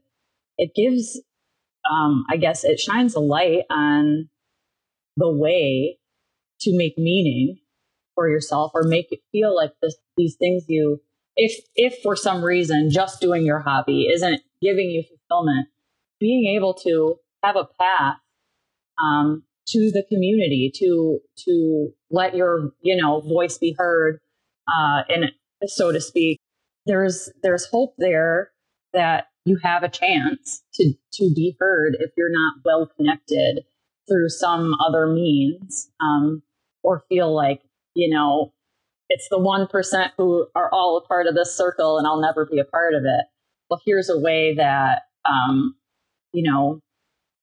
It 0.57 0.71
gives, 0.75 1.21
um, 1.89 2.25
I 2.29 2.37
guess, 2.37 2.63
it 2.63 2.79
shines 2.79 3.15
a 3.15 3.19
light 3.19 3.63
on 3.69 4.27
the 5.15 5.29
way 5.29 5.99
to 6.61 6.75
make 6.75 6.97
meaning 6.97 7.59
for 8.15 8.27
yourself 8.27 8.71
or 8.73 8.83
make 8.83 9.11
it 9.11 9.19
feel 9.31 9.55
like 9.55 9.71
this, 9.81 9.95
these 10.17 10.35
things 10.35 10.65
you 10.67 10.99
if 11.35 11.65
if 11.75 12.01
for 12.01 12.15
some 12.15 12.43
reason 12.43 12.89
just 12.89 13.19
doing 13.19 13.45
your 13.45 13.59
hobby 13.59 14.07
isn't 14.11 14.41
giving 14.61 14.89
you 14.89 15.03
fulfillment, 15.03 15.67
being 16.19 16.55
able 16.55 16.73
to 16.73 17.17
have 17.45 17.55
a 17.55 17.67
path 17.79 18.17
um, 19.03 19.43
to 19.67 19.91
the 19.91 20.03
community 20.09 20.71
to 20.75 21.19
to 21.45 21.89
let 22.09 22.35
your 22.35 22.71
you 22.81 22.95
know 22.95 23.21
voice 23.21 23.57
be 23.57 23.75
heard, 23.77 24.19
uh, 24.67 25.03
and 25.09 25.31
so 25.65 25.91
to 25.91 26.01
speak, 26.01 26.39
there's 26.85 27.29
there's 27.43 27.65
hope 27.65 27.95
there 27.97 28.51
that 28.93 29.27
you 29.45 29.57
have 29.63 29.83
a 29.83 29.89
chance 29.89 30.63
to 30.75 30.93
to 31.13 31.33
be 31.35 31.55
heard 31.59 31.97
if 31.99 32.11
you're 32.17 32.31
not 32.31 32.55
well 32.63 32.89
connected 32.97 33.63
through 34.07 34.29
some 34.29 34.75
other 34.85 35.07
means, 35.07 35.89
um, 35.99 36.43
or 36.83 37.03
feel 37.09 37.33
like 37.33 37.61
you 37.95 38.09
know 38.09 38.53
it's 39.09 39.27
the 39.29 39.37
1% 39.37 40.11
who 40.17 40.47
are 40.55 40.69
all 40.71 40.97
a 40.97 41.07
part 41.07 41.27
of 41.27 41.35
this 41.35 41.55
circle 41.55 41.97
and 41.97 42.07
I'll 42.07 42.21
never 42.21 42.45
be 42.45 42.59
a 42.59 42.65
part 42.65 42.93
of 42.93 43.03
it. 43.05 43.25
Well, 43.69 43.81
here's 43.85 44.09
a 44.09 44.19
way 44.19 44.55
that, 44.55 45.03
um, 45.25 45.75
you 46.33 46.43
know, 46.49 46.81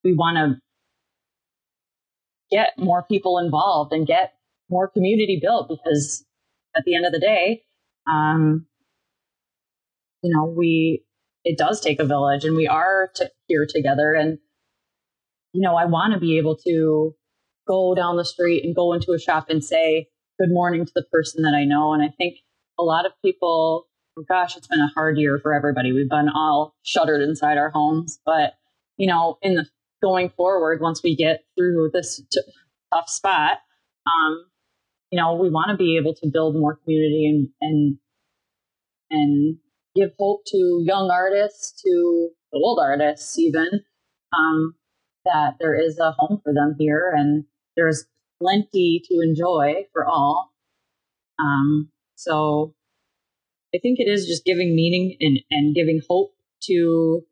we 0.04 0.14
want 0.14 0.36
to 0.36 0.60
get 2.50 2.70
more 2.78 3.02
people 3.02 3.38
involved 3.38 3.92
and 3.92 4.06
get 4.06 4.34
more 4.68 4.88
community 4.88 5.38
built 5.40 5.68
because 5.68 6.24
at 6.76 6.84
the 6.84 6.94
end 6.94 7.06
of 7.06 7.12
the 7.12 7.20
day, 7.20 7.62
um, 8.10 8.66
you 10.22 10.34
know, 10.34 10.44
we, 10.44 11.04
it 11.44 11.58
does 11.58 11.80
take 11.80 11.98
a 11.98 12.04
village 12.04 12.44
and 12.44 12.56
we 12.56 12.66
are 12.66 13.10
t- 13.14 13.26
here 13.46 13.66
together. 13.68 14.14
And, 14.14 14.38
you 15.52 15.60
know, 15.60 15.76
I 15.76 15.86
want 15.86 16.14
to 16.14 16.20
be 16.20 16.38
able 16.38 16.56
to 16.58 17.14
go 17.66 17.94
down 17.94 18.16
the 18.16 18.24
street 18.24 18.64
and 18.64 18.74
go 18.74 18.92
into 18.92 19.12
a 19.12 19.18
shop 19.18 19.46
and 19.48 19.64
say, 19.64 20.08
good 20.38 20.50
morning 20.50 20.84
to 20.84 20.92
the 20.94 21.04
person 21.12 21.42
that 21.42 21.54
I 21.54 21.64
know. 21.64 21.92
And 21.92 22.02
I 22.02 22.08
think 22.16 22.38
a 22.78 22.82
lot 22.82 23.06
of 23.06 23.12
people, 23.24 23.86
oh 24.18 24.24
gosh, 24.28 24.56
it's 24.56 24.66
been 24.66 24.80
a 24.80 24.92
hard 24.94 25.18
year 25.18 25.38
for 25.38 25.52
everybody. 25.52 25.92
We've 25.92 26.08
been 26.08 26.28
all 26.28 26.74
shuttered 26.82 27.20
inside 27.20 27.58
our 27.58 27.70
homes. 27.70 28.20
But, 28.24 28.54
you 28.96 29.06
know, 29.06 29.38
in 29.42 29.54
the 29.54 29.66
going 30.02 30.30
forward, 30.30 30.80
once 30.80 31.02
we 31.02 31.16
get 31.16 31.44
through 31.56 31.90
this 31.92 32.20
t- 32.30 32.40
tough 32.92 33.08
spot, 33.08 33.58
um, 34.06 34.46
you 35.10 35.20
know, 35.20 35.34
we 35.34 35.48
want 35.48 35.70
to 35.70 35.76
be 35.76 35.96
able 35.96 36.14
to 36.14 36.28
build 36.30 36.56
more 36.56 36.76
community 36.76 37.26
and, 37.26 37.48
and, 37.60 37.98
and 39.10 39.56
give 39.94 40.10
hope 40.18 40.44
to 40.46 40.82
young 40.84 41.10
artists, 41.10 41.80
to 41.82 42.30
old 42.52 42.78
artists, 42.82 43.38
even, 43.38 43.68
um, 44.36 44.74
that 45.24 45.54
there 45.60 45.74
is 45.74 45.98
a 45.98 46.12
home 46.18 46.40
for 46.42 46.52
them 46.52 46.74
here 46.78 47.12
and 47.14 47.44
there's 47.76 48.06
plenty 48.42 49.02
to 49.08 49.20
enjoy 49.20 49.84
for 49.92 50.06
all. 50.06 50.52
Um, 51.38 51.90
so 52.16 52.74
I 53.74 53.78
think 53.78 53.98
it 54.00 54.08
is 54.08 54.26
just 54.26 54.44
giving 54.44 54.74
meaning 54.74 55.16
and, 55.20 55.40
and 55.50 55.74
giving 55.74 56.00
hope 56.08 56.34
to 56.64 57.22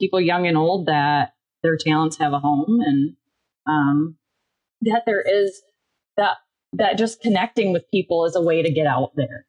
people 0.00 0.20
young 0.20 0.46
and 0.46 0.56
old 0.56 0.86
that 0.86 1.33
their 1.64 1.76
talents 1.76 2.18
have 2.18 2.32
a 2.32 2.38
home 2.38 2.80
and 2.80 3.16
um, 3.66 4.16
that 4.82 5.02
there 5.06 5.22
is 5.22 5.62
that 6.16 6.36
that 6.74 6.96
just 6.96 7.20
connecting 7.20 7.72
with 7.72 7.90
people 7.90 8.24
is 8.24 8.36
a 8.36 8.42
way 8.42 8.62
to 8.62 8.70
get 8.70 8.86
out 8.86 9.12
there. 9.16 9.46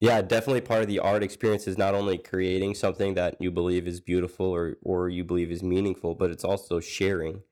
Yeah, 0.00 0.20
definitely 0.20 0.60
part 0.60 0.82
of 0.82 0.88
the 0.88 0.98
art 0.98 1.22
experience 1.22 1.66
is 1.66 1.78
not 1.78 1.94
only 1.94 2.18
creating 2.18 2.74
something 2.74 3.14
that 3.14 3.36
you 3.40 3.50
believe 3.50 3.88
is 3.88 4.00
beautiful 4.00 4.46
or 4.46 4.76
or 4.82 5.08
you 5.08 5.24
believe 5.24 5.50
is 5.50 5.62
meaningful, 5.62 6.14
but 6.14 6.30
it's 6.30 6.44
also 6.44 6.80
sharing. 6.80 7.42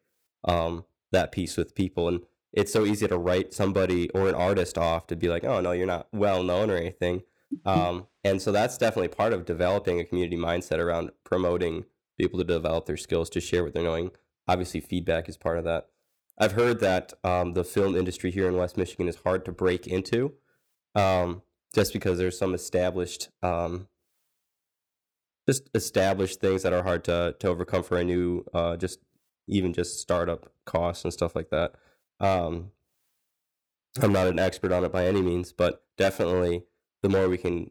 Um, 0.44 0.84
that 1.12 1.32
piece 1.32 1.56
with 1.56 1.74
people 1.74 2.08
and 2.08 2.20
it's 2.52 2.72
so 2.72 2.84
easy 2.84 3.06
to 3.06 3.18
write 3.18 3.52
somebody 3.52 4.08
or 4.10 4.28
an 4.28 4.34
artist 4.34 4.78
off 4.78 5.06
to 5.06 5.16
be 5.16 5.28
like 5.28 5.44
oh 5.44 5.60
no 5.60 5.72
you're 5.72 5.86
not 5.86 6.08
well 6.12 6.42
known 6.42 6.70
or 6.70 6.76
anything 6.76 7.22
mm-hmm. 7.54 7.68
um, 7.68 8.06
and 8.24 8.40
so 8.40 8.52
that's 8.52 8.78
definitely 8.78 9.08
part 9.08 9.32
of 9.32 9.44
developing 9.44 10.00
a 10.00 10.04
community 10.04 10.36
mindset 10.36 10.78
around 10.78 11.10
promoting 11.24 11.84
people 12.18 12.38
to 12.38 12.44
develop 12.44 12.86
their 12.86 12.96
skills 12.96 13.30
to 13.30 13.40
share 13.40 13.64
what 13.64 13.72
they're 13.74 13.82
knowing 13.82 14.10
obviously 14.48 14.80
feedback 14.80 15.28
is 15.28 15.36
part 15.36 15.58
of 15.58 15.64
that 15.64 15.86
i've 16.38 16.52
heard 16.52 16.80
that 16.80 17.12
um, 17.24 17.54
the 17.54 17.64
film 17.64 17.96
industry 17.96 18.30
here 18.30 18.48
in 18.48 18.56
west 18.56 18.76
michigan 18.76 19.08
is 19.08 19.18
hard 19.24 19.44
to 19.44 19.52
break 19.52 19.86
into 19.86 20.32
um, 20.94 21.42
just 21.74 21.92
because 21.92 22.18
there's 22.18 22.38
some 22.38 22.54
established 22.54 23.28
um, 23.42 23.88
just 25.48 25.70
established 25.74 26.40
things 26.40 26.62
that 26.62 26.72
are 26.72 26.82
hard 26.82 27.04
to, 27.04 27.34
to 27.38 27.48
overcome 27.48 27.82
for 27.82 27.98
a 27.98 28.04
new 28.04 28.44
uh, 28.52 28.76
just 28.76 28.98
even 29.46 29.72
just 29.72 30.00
startup 30.00 30.50
costs 30.64 31.04
and 31.04 31.12
stuff 31.12 31.36
like 31.36 31.50
that. 31.50 31.72
Um, 32.18 32.72
I'm 34.02 34.12
not 34.12 34.26
an 34.26 34.38
expert 34.38 34.72
on 34.72 34.84
it 34.84 34.92
by 34.92 35.06
any 35.06 35.22
means, 35.22 35.52
but 35.52 35.84
definitely 35.96 36.64
the 37.02 37.08
more 37.08 37.28
we 37.28 37.38
can 37.38 37.70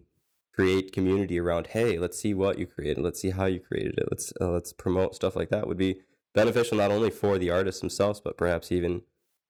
create 0.55 0.93
community 0.93 1.39
around, 1.39 1.67
hey, 1.67 1.99
let's 1.99 2.17
see 2.17 2.33
what 2.33 2.57
you 2.57 2.65
created, 2.65 3.03
let's 3.03 3.19
see 3.19 3.31
how 3.31 3.45
you 3.45 3.59
created 3.59 3.95
it, 3.97 4.07
let's 4.09 4.31
uh, 4.39 4.49
let's 4.51 4.71
promote 4.73 5.13
stuff 5.15 5.35
like 5.35 5.49
that 5.49 5.67
would 5.67 5.77
be 5.77 6.01
beneficial 6.33 6.77
not 6.77 6.91
only 6.91 7.09
for 7.09 7.37
the 7.37 7.49
artists 7.49 7.81
themselves, 7.81 8.21
but 8.21 8.37
perhaps 8.37 8.71
even 8.71 9.01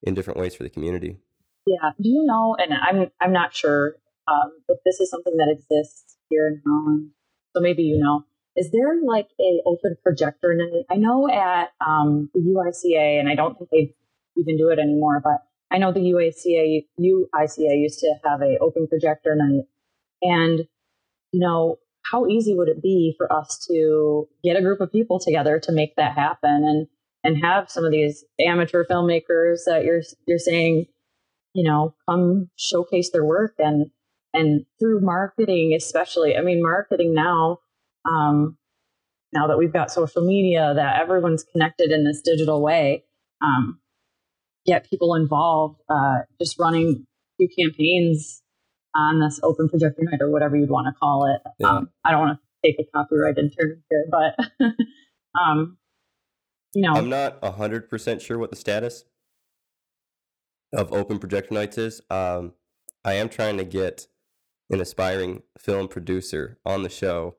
in 0.03 0.13
different 0.13 0.39
ways 0.39 0.55
for 0.55 0.63
the 0.63 0.69
community. 0.69 1.17
Yeah. 1.65 1.91
Do 2.01 2.09
you 2.09 2.25
know? 2.25 2.55
And 2.57 2.73
I'm 2.73 3.11
I'm 3.21 3.33
not 3.33 3.55
sure 3.55 3.95
um, 4.27 4.51
if 4.67 4.79
this 4.85 4.99
is 4.99 5.09
something 5.09 5.37
that 5.37 5.49
exists 5.49 6.17
here 6.29 6.47
in 6.47 6.61
Holland. 6.65 7.11
So 7.55 7.61
maybe 7.61 7.83
you 7.83 7.97
know 7.97 8.25
is 8.55 8.71
there 8.71 8.95
like 9.05 9.27
a 9.39 9.61
open 9.65 9.97
projector 10.01 10.55
night? 10.55 10.85
I 10.89 10.95
know 10.95 11.29
at 11.29 11.71
um, 11.85 12.29
the 12.33 12.39
UICA, 12.39 13.19
and 13.19 13.27
I 13.27 13.35
don't 13.35 13.57
think 13.57 13.69
they 13.69 13.93
even 14.37 14.57
do 14.57 14.69
it 14.69 14.79
anymore, 14.79 15.21
but 15.23 15.43
I 15.71 15.77
know 15.77 15.91
the 15.91 15.99
UICA 15.99 16.85
UICA 16.99 17.81
used 17.81 17.99
to 17.99 18.13
have 18.23 18.41
a 18.41 18.57
open 18.59 18.87
projector 18.87 19.35
night, 19.35 19.65
and 20.21 20.67
you 21.35 21.39
know 21.39 21.77
how 22.11 22.27
easy 22.27 22.53
would 22.53 22.69
it 22.69 22.81
be 22.81 23.13
for 23.17 23.31
us 23.31 23.65
to 23.67 24.27
get 24.43 24.55
a 24.55 24.61
group 24.61 24.79
of 24.79 24.91
people 24.91 25.19
together 25.19 25.59
to 25.59 25.71
make 25.71 25.95
that 25.95 26.15
happen 26.15 26.63
and 26.63 26.87
and 27.23 27.43
have 27.43 27.69
some 27.69 27.83
of 27.83 27.91
these 27.91 28.23
amateur 28.39 28.85
filmmakers 28.85 29.65
that 29.65 29.83
you're 29.83 30.01
you're 30.27 30.39
saying 30.39 30.85
you 31.53 31.63
know 31.63 31.93
come 32.07 32.49
showcase 32.55 33.09
their 33.11 33.25
work 33.25 33.55
and 33.59 33.91
and 34.33 34.65
through 34.79 35.01
marketing 35.01 35.73
especially 35.75 36.37
i 36.37 36.41
mean 36.41 36.61
marketing 36.61 37.13
now 37.13 37.59
um, 38.05 38.57
now 39.33 39.47
that 39.47 39.57
we've 39.57 39.73
got 39.73 39.91
social 39.91 40.25
media, 40.25 40.73
that 40.75 40.99
everyone's 41.01 41.43
connected 41.43 41.91
in 41.91 42.05
this 42.05 42.21
digital 42.21 42.61
way, 42.61 43.03
um, 43.41 43.79
get 44.65 44.89
people 44.89 45.15
involved, 45.15 45.81
uh, 45.89 46.19
just 46.39 46.57
running 46.59 47.05
few 47.37 47.49
campaigns 47.59 48.41
on 48.95 49.19
this 49.19 49.39
open 49.43 49.69
projector 49.69 50.03
night 50.03 50.21
or 50.21 50.31
whatever 50.31 50.55
you'd 50.55 50.69
want 50.69 50.87
to 50.87 50.93
call 50.97 51.25
it. 51.25 51.41
Yeah. 51.59 51.69
Um, 51.69 51.89
I 52.03 52.11
don't 52.11 52.21
want 52.21 52.39
to 52.39 52.67
take 52.67 52.79
a 52.79 52.89
copyright 52.91 53.35
term 53.35 53.83
here, 53.89 54.05
but 54.09 54.35
um, 55.39 55.77
you 56.73 56.81
know, 56.81 56.93
I'm 56.93 57.09
not 57.09 57.43
hundred 57.43 57.89
percent 57.89 58.21
sure 58.21 58.37
what 58.37 58.49
the 58.49 58.55
status 58.55 59.05
of 60.73 60.91
open 60.91 61.19
projector 61.19 61.53
nights 61.53 61.77
is. 61.77 62.01
Um, 62.09 62.53
I 63.03 63.13
am 63.13 63.29
trying 63.29 63.57
to 63.57 63.63
get 63.63 64.07
an 64.69 64.81
aspiring 64.81 65.43
film 65.57 65.87
producer 65.87 66.57
on 66.65 66.83
the 66.83 66.89
show 66.89 67.35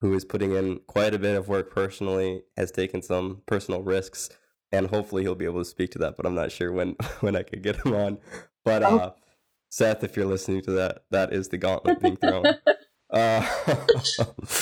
who 0.00 0.12
is 0.12 0.24
putting 0.24 0.52
in 0.52 0.80
quite 0.86 1.14
a 1.14 1.18
bit 1.18 1.36
of 1.36 1.48
work 1.48 1.72
personally, 1.72 2.42
has 2.56 2.70
taken 2.70 3.00
some 3.00 3.42
personal 3.46 3.82
risks, 3.82 4.28
and 4.72 4.88
hopefully 4.88 5.22
he'll 5.22 5.34
be 5.34 5.44
able 5.44 5.60
to 5.60 5.64
speak 5.64 5.90
to 5.92 5.98
that. 5.98 6.16
But 6.16 6.26
I'm 6.26 6.34
not 6.34 6.52
sure 6.52 6.72
when 6.72 6.90
when 7.20 7.36
I 7.36 7.42
could 7.42 7.62
get 7.62 7.84
him 7.84 7.94
on. 7.94 8.18
But 8.64 8.82
oh. 8.82 8.98
uh, 8.98 9.10
Seth, 9.74 10.04
if 10.04 10.16
you're 10.16 10.24
listening 10.24 10.62
to 10.62 10.70
that, 10.70 11.02
that 11.10 11.32
is 11.32 11.48
the 11.48 11.58
gauntlet 11.58 11.98
being 11.98 12.16
thrown. 12.16 12.46
uh, 13.10 13.44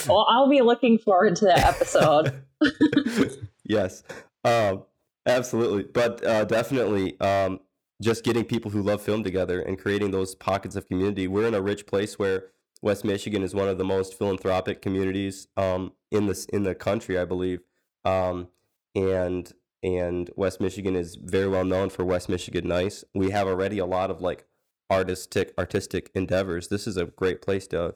well, 0.09 0.26
I'll 0.31 0.49
be 0.49 0.62
looking 0.62 0.97
forward 0.97 1.37
to 1.37 1.45
that 1.45 1.59
episode. 1.59 2.42
yes, 3.62 4.04
um, 4.42 4.85
absolutely, 5.26 5.83
but 5.83 6.25
uh, 6.25 6.47
definitely. 6.47 7.21
Um, 7.21 7.61
just 8.00 8.25
getting 8.25 8.45
people 8.45 8.71
who 8.71 8.81
love 8.81 9.02
film 9.02 9.23
together 9.23 9.61
and 9.61 9.78
creating 9.78 10.12
those 10.12 10.35
pockets 10.35 10.76
of 10.76 10.88
community. 10.88 11.28
We're 11.28 11.47
in 11.47 11.54
a 11.54 11.61
rich 11.61 11.87
place 11.87 12.19
where 12.19 12.47
West 12.81 13.04
Michigan 13.04 13.42
is 13.42 13.54
one 13.54 13.69
of 13.69 13.76
the 13.76 13.85
most 13.85 14.14
philanthropic 14.14 14.81
communities 14.81 15.47
um, 15.59 15.92
in 16.11 16.25
this 16.25 16.47
in 16.47 16.62
the 16.62 16.75
country, 16.75 17.19
I 17.19 17.26
believe. 17.26 17.61
Um, 18.07 18.49
and 18.95 19.52
and 19.83 20.31
West 20.37 20.59
Michigan 20.59 20.97
is 20.97 21.16
very 21.16 21.49
well 21.49 21.66
known 21.66 21.90
for 21.90 22.02
West 22.02 22.31
Michigan 22.31 22.66
Nice. 22.66 23.04
We 23.14 23.31
have 23.31 23.47
already 23.47 23.78
a 23.78 23.85
lot 23.85 24.11
of 24.11 24.23
like 24.23 24.47
artistic 24.92 25.52
artistic 25.58 26.11
endeavors. 26.14 26.68
This 26.68 26.87
is 26.87 26.96
a 26.96 27.06
great 27.06 27.42
place 27.42 27.66
to 27.68 27.94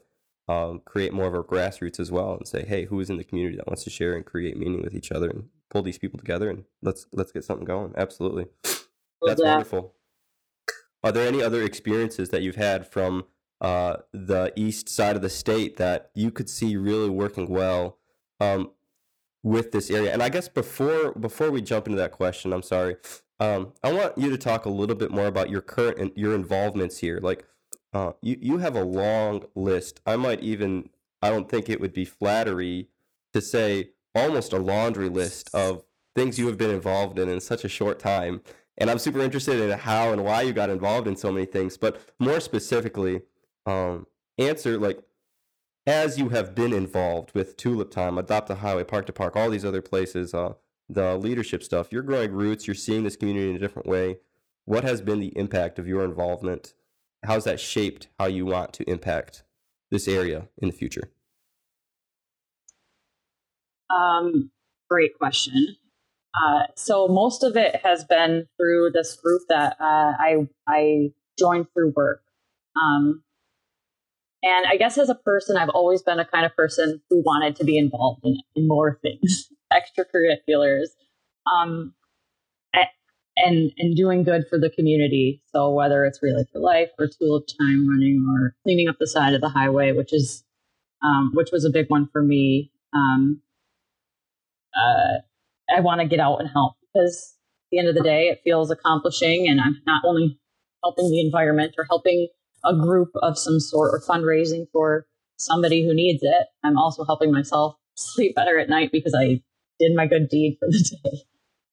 um, 0.48 0.80
create 0.84 1.12
more 1.12 1.26
of 1.26 1.34
our 1.34 1.42
grassroots 1.42 1.98
as 1.98 2.12
well 2.12 2.36
and 2.36 2.46
say, 2.46 2.64
hey, 2.64 2.84
who 2.84 3.00
is 3.00 3.10
in 3.10 3.16
the 3.16 3.24
community 3.24 3.56
that 3.56 3.66
wants 3.66 3.84
to 3.84 3.90
share 3.90 4.14
and 4.14 4.24
create 4.24 4.56
meaning 4.56 4.82
with 4.82 4.94
each 4.94 5.10
other 5.10 5.28
and 5.28 5.48
pull 5.70 5.82
these 5.82 5.98
people 5.98 6.18
together 6.18 6.48
and 6.48 6.64
let's 6.82 7.06
let's 7.12 7.32
get 7.32 7.44
something 7.44 7.64
going. 7.66 7.92
Absolutely, 7.96 8.46
that's 9.22 9.42
wonderful. 9.42 9.94
Are 11.02 11.12
there 11.12 11.28
any 11.28 11.42
other 11.42 11.62
experiences 11.62 12.30
that 12.30 12.42
you've 12.42 12.56
had 12.56 12.86
from 12.86 13.26
uh, 13.60 13.96
the 14.12 14.52
east 14.56 14.88
side 14.88 15.16
of 15.16 15.22
the 15.22 15.30
state 15.30 15.76
that 15.76 16.10
you 16.14 16.30
could 16.30 16.50
see 16.50 16.76
really 16.76 17.08
working 17.08 17.48
well 17.48 17.98
um, 18.40 18.70
with 19.42 19.72
this 19.72 19.90
area. 19.90 20.12
And 20.12 20.22
I 20.22 20.28
guess 20.28 20.48
before 20.48 21.12
before 21.12 21.50
we 21.50 21.62
jump 21.62 21.86
into 21.86 21.98
that 21.98 22.12
question, 22.12 22.52
I'm 22.52 22.62
sorry. 22.62 22.96
Um, 23.38 23.72
I 23.82 23.92
want 23.92 24.16
you 24.16 24.30
to 24.30 24.38
talk 24.38 24.64
a 24.64 24.70
little 24.70 24.96
bit 24.96 25.10
more 25.10 25.26
about 25.26 25.50
your 25.50 25.60
current 25.60 25.98
and 25.98 26.10
your 26.16 26.34
involvements 26.34 26.98
here. 26.98 27.20
Like, 27.22 27.44
uh, 27.92 28.12
you 28.22 28.36
you 28.40 28.58
have 28.58 28.76
a 28.76 28.84
long 28.84 29.44
list. 29.54 30.00
I 30.06 30.16
might 30.16 30.40
even 30.40 30.90
I 31.22 31.30
don't 31.30 31.48
think 31.48 31.68
it 31.68 31.80
would 31.80 31.92
be 31.92 32.04
flattery 32.04 32.88
to 33.32 33.40
say 33.40 33.90
almost 34.14 34.52
a 34.52 34.58
laundry 34.58 35.08
list 35.08 35.54
of 35.54 35.84
things 36.14 36.38
you 36.38 36.46
have 36.46 36.58
been 36.58 36.70
involved 36.70 37.18
in 37.18 37.28
in 37.28 37.40
such 37.40 37.64
a 37.64 37.68
short 37.68 37.98
time. 37.98 38.40
And 38.78 38.90
I'm 38.90 38.98
super 38.98 39.20
interested 39.20 39.60
in 39.60 39.78
how 39.78 40.12
and 40.12 40.24
why 40.24 40.42
you 40.42 40.52
got 40.52 40.70
involved 40.70 41.08
in 41.08 41.16
so 41.16 41.32
many 41.32 41.46
things. 41.46 41.76
But 41.76 42.00
more 42.18 42.40
specifically, 42.40 43.22
um, 43.64 44.06
answer 44.38 44.78
like 44.78 45.02
as 45.86 46.18
you 46.18 46.30
have 46.30 46.54
been 46.54 46.72
involved 46.72 47.32
with 47.34 47.56
Tulip 47.56 47.90
Time, 47.90 48.18
Adopt 48.18 48.50
a 48.50 48.56
Highway, 48.56 48.84
Park 48.84 49.06
to 49.06 49.12
Park, 49.12 49.36
all 49.36 49.50
these 49.50 49.64
other 49.64 49.82
places, 49.82 50.34
uh, 50.34 50.54
the 50.88 51.16
leadership 51.16 51.62
stuff, 51.62 51.88
you're 51.90 52.02
growing 52.02 52.32
roots, 52.32 52.66
you're 52.66 52.74
seeing 52.74 53.04
this 53.04 53.16
community 53.16 53.50
in 53.50 53.56
a 53.56 53.58
different 53.58 53.88
way. 53.88 54.18
What 54.64 54.84
has 54.84 55.00
been 55.00 55.20
the 55.20 55.36
impact 55.36 55.78
of 55.78 55.86
your 55.86 56.04
involvement? 56.04 56.74
How's 57.24 57.44
that 57.44 57.60
shaped 57.60 58.08
how 58.18 58.26
you 58.26 58.46
want 58.46 58.72
to 58.74 58.90
impact 58.90 59.42
this 59.90 60.08
area 60.08 60.48
in 60.58 60.68
the 60.68 60.74
future? 60.74 61.10
Um, 63.90 64.50
great 64.90 65.16
question. 65.18 65.76
Uh, 66.34 66.64
so 66.74 67.08
most 67.08 67.42
of 67.42 67.56
it 67.56 67.76
has 67.82 68.04
been 68.04 68.46
through 68.58 68.90
this 68.92 69.16
group 69.16 69.42
that 69.48 69.76
uh, 69.80 70.12
I 70.18 70.46
I 70.66 71.12
joined 71.38 71.66
through 71.72 71.92
work. 71.96 72.22
Um, 72.76 73.22
and 74.42 74.66
I 74.66 74.76
guess 74.76 74.98
as 74.98 75.08
a 75.08 75.14
person, 75.14 75.56
I've 75.56 75.70
always 75.70 76.02
been 76.02 76.20
a 76.20 76.24
kind 76.24 76.44
of 76.44 76.54
person 76.54 77.00
who 77.08 77.22
wanted 77.22 77.56
to 77.56 77.64
be 77.64 77.78
involved 77.78 78.20
in, 78.24 78.36
in 78.54 78.68
more 78.68 78.98
things, 79.02 79.48
extracurriculars, 79.76 80.88
um, 81.52 81.94
and 83.36 83.70
and 83.78 83.96
doing 83.96 84.22
good 84.22 84.44
for 84.48 84.58
the 84.58 84.70
community. 84.70 85.42
So 85.52 85.70
whether 85.70 86.04
it's 86.04 86.22
Relay 86.22 86.44
for 86.52 86.58
Life 86.58 86.88
or 86.98 87.06
Tulip 87.06 87.46
Time 87.60 87.88
running 87.88 88.26
or 88.28 88.54
cleaning 88.62 88.88
up 88.88 88.96
the 88.98 89.06
side 89.06 89.34
of 89.34 89.40
the 89.40 89.48
highway, 89.48 89.92
which 89.92 90.12
is 90.12 90.44
um, 91.04 91.32
which 91.34 91.50
was 91.52 91.64
a 91.64 91.70
big 91.70 91.86
one 91.88 92.08
for 92.12 92.22
me. 92.22 92.72
Um, 92.94 93.42
uh, 94.74 95.18
I 95.74 95.80
want 95.80 96.00
to 96.00 96.06
get 96.06 96.20
out 96.20 96.40
and 96.40 96.48
help 96.48 96.74
because 96.82 97.34
at 97.66 97.70
the 97.70 97.78
end 97.78 97.88
of 97.88 97.94
the 97.94 98.02
day, 98.02 98.28
it 98.28 98.40
feels 98.44 98.70
accomplishing, 98.70 99.48
and 99.48 99.60
I'm 99.60 99.76
not 99.86 100.02
only 100.04 100.38
helping 100.82 101.10
the 101.10 101.20
environment 101.20 101.74
or 101.76 101.84
helping 101.88 102.28
a 102.64 102.74
group 102.74 103.10
of 103.22 103.38
some 103.38 103.60
sort 103.60 103.92
or 103.92 104.00
fundraising 104.00 104.66
for 104.72 105.06
somebody 105.36 105.84
who 105.84 105.94
needs 105.94 106.22
it. 106.22 106.46
I'm 106.64 106.78
also 106.78 107.04
helping 107.04 107.32
myself 107.32 107.76
sleep 107.94 108.34
better 108.34 108.58
at 108.58 108.68
night 108.68 108.90
because 108.92 109.14
I 109.14 109.42
did 109.78 109.94
my 109.94 110.06
good 110.06 110.28
deed 110.28 110.56
for 110.58 110.68
the 110.68 110.96
day. 111.04 111.22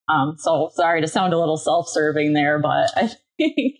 Um, 0.08 0.36
so 0.38 0.70
sorry 0.74 1.00
to 1.00 1.08
sound 1.08 1.32
a 1.32 1.38
little 1.38 1.56
self-serving 1.56 2.34
there, 2.34 2.58
but 2.58 2.90
I 2.96 3.10
think 3.38 3.76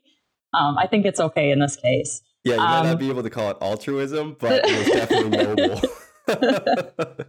um, 0.58 0.78
I 0.78 0.86
think 0.86 1.04
it's 1.04 1.20
okay 1.20 1.50
in 1.50 1.58
this 1.58 1.76
case. 1.76 2.22
Yeah, 2.44 2.54
you 2.54 2.60
um, 2.60 2.70
might 2.70 2.82
not 2.82 2.92
um, 2.92 2.98
be 2.98 3.08
able 3.08 3.22
to 3.22 3.30
call 3.30 3.50
it 3.50 3.56
altruism, 3.60 4.36
but 4.38 4.62
it's 4.64 4.90
definitely 4.90 5.38
noble. 5.56 5.80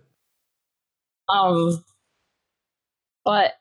um, 1.30 1.84
but 3.24 3.54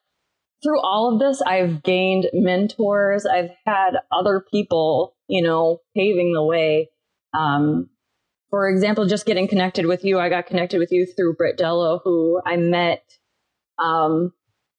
through 0.62 0.80
all 0.80 1.12
of 1.12 1.20
this, 1.20 1.42
I've 1.42 1.82
gained 1.82 2.26
mentors. 2.32 3.26
I've 3.26 3.50
had 3.66 3.92
other 4.10 4.44
people, 4.50 5.16
you 5.28 5.42
know, 5.42 5.80
paving 5.96 6.32
the 6.32 6.42
way. 6.42 6.90
Um, 7.36 7.88
for 8.50 8.68
example, 8.68 9.06
just 9.06 9.26
getting 9.26 9.48
connected 9.48 9.86
with 9.86 10.04
you, 10.04 10.18
I 10.18 10.28
got 10.28 10.46
connected 10.46 10.78
with 10.78 10.92
you 10.92 11.06
through 11.06 11.34
Britt 11.34 11.58
Dello, 11.58 12.00
who 12.04 12.40
I 12.46 12.56
met 12.56 13.02
um, 13.78 14.32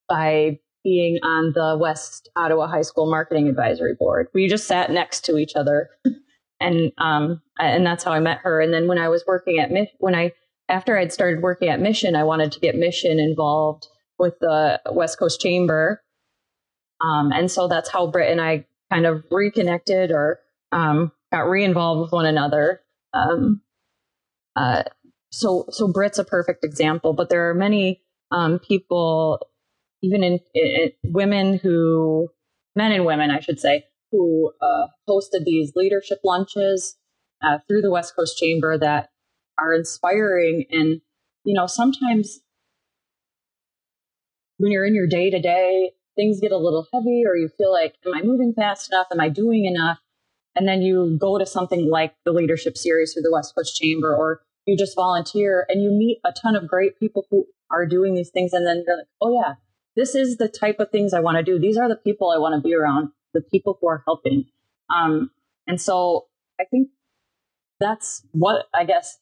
by 0.08 0.60
being 0.84 1.20
on 1.24 1.52
the 1.54 1.78
West 1.80 2.30
Ottawa 2.36 2.68
High 2.68 2.84
School 2.84 3.10
Marketing 3.10 3.48
Advisory 3.48 3.96
Board. 3.96 4.28
We 4.34 4.48
just 4.48 4.68
sat 4.68 4.92
next 4.92 5.26
to 5.26 5.38
each 5.38 5.56
other, 5.56 5.90
and 6.60 6.92
um, 6.98 7.42
and 7.58 7.86
that's 7.86 8.04
how 8.04 8.12
I 8.12 8.20
met 8.20 8.40
her. 8.44 8.62
And 8.62 8.74
then 8.74 8.88
when 8.88 9.00
I 9.00 9.10
was 9.10 9.24
working 9.26 9.60
at 9.60 9.72
when 9.98 10.16
I 10.16 10.32
after 10.70 10.98
I'd 10.98 11.12
started 11.12 11.42
working 11.42 11.70
at 11.70 11.80
Mission, 11.80 12.16
I 12.16 12.24
wanted 12.24 12.52
to 12.54 12.60
get 12.60 12.76
Mission 12.76 13.20
involved 13.20 13.88
with 14.18 14.36
the 14.40 14.80
West 14.92 15.20
Coast 15.20 15.42
Chamber. 15.42 16.02
Um, 17.02 17.32
and 17.32 17.52
so 17.52 17.68
that's 17.68 17.90
how 17.90 18.08
Britt 18.08 18.32
and 18.32 18.40
I 18.40 18.66
kind 18.92 19.06
of 19.06 19.24
reconnected 19.30 20.12
or 20.12 20.40
um, 20.72 21.12
got 21.32 21.50
re-involved 21.50 22.02
with 22.02 22.12
one 22.12 22.26
another. 22.26 22.82
Um, 23.14 23.62
uh, 24.56 24.84
so 25.32 25.66
so 25.70 25.88
Britt's 25.88 26.20
a 26.20 26.24
perfect 26.24 26.64
example, 26.64 27.14
but 27.14 27.30
there 27.30 27.50
are 27.50 27.54
many 27.54 28.02
um, 28.36 28.60
people, 28.60 29.40
even 30.02 30.24
in, 30.24 30.40
in, 30.54 30.92
women 31.06 31.58
who, 31.58 32.30
men 32.76 32.92
and 32.92 33.06
women, 33.06 33.32
I 33.32 33.40
should 33.40 33.60
say, 33.60 33.86
who 34.12 34.52
uh, 34.62 34.88
hosted 35.10 35.46
these 35.46 35.72
leadership 35.76 36.20
lunches 36.24 36.98
uh, 37.42 37.60
through 37.68 37.82
the 37.82 37.92
West 37.92 38.16
Coast 38.16 38.38
Chamber 38.38 38.78
that 38.78 39.10
are 39.58 39.74
inspiring. 39.74 40.66
And 40.70 41.02
you 41.46 41.54
know, 41.54 41.66
sometimes 41.66 42.42
when 44.58 44.72
you're 44.72 44.86
in 44.86 44.96
your 44.96 45.08
day 45.08 45.30
to 45.30 45.40
day, 45.40 45.92
things 46.16 46.42
get 46.42 46.52
a 46.52 46.58
little 46.58 46.88
heavy 46.94 47.24
or 47.26 47.38
you 47.38 47.50
feel 47.58 47.72
like, 47.72 47.96
am 48.06 48.14
I 48.14 48.22
moving 48.22 48.54
fast 48.54 48.92
enough? 48.92 49.08
Am 49.12 49.20
I 49.20 49.30
doing 49.30 49.66
enough? 49.66 50.00
And 50.56 50.68
then 50.68 50.82
you 50.82 51.18
go 51.20 51.38
to 51.38 51.46
something 51.46 51.90
like 51.90 52.16
the 52.26 52.32
leadership 52.32 52.78
series 52.78 53.14
through 53.14 53.24
the 53.24 53.32
West 53.32 53.54
Coast 53.56 53.78
Chamber, 53.80 54.16
or 54.16 54.42
you 54.66 54.78
just 54.78 54.96
volunteer 54.96 55.66
and 55.70 55.84
you 55.84 55.92
meet 55.92 56.20
a 56.26 56.32
ton 56.32 56.56
of 56.56 56.68
great 56.68 56.98
people 56.98 57.26
who 57.30 57.46
are 57.76 57.86
doing 57.86 58.14
these 58.14 58.30
things. 58.30 58.54
And 58.54 58.66
then 58.66 58.84
you're 58.86 58.98
like, 58.98 59.08
oh, 59.22 59.34
yeah, 59.34 59.56
this 59.96 60.16
is 60.16 60.38
the 60.38 60.48
type 60.48 60.80
of 60.80 60.90
things 60.92 61.14
I 61.14 61.20
want 61.20 61.38
to 61.38 61.44
do. 61.44 61.60
These 61.60 61.78
are 61.78 61.90
the 61.90 61.96
people 61.96 62.32
I 62.32 62.40
want 62.40 62.56
to 62.56 62.68
be 62.68 62.76
around, 62.76 63.10
the 63.34 63.42
people 63.42 63.78
who 63.80 63.88
are 63.88 64.04
helping. 64.06 64.46
Um, 64.96 65.32
and 65.68 65.80
so 65.80 66.28
I 66.60 66.66
think 66.66 66.90
that's 67.80 68.24
what 68.32 68.66
I 68.74 68.86
guess 68.86 69.18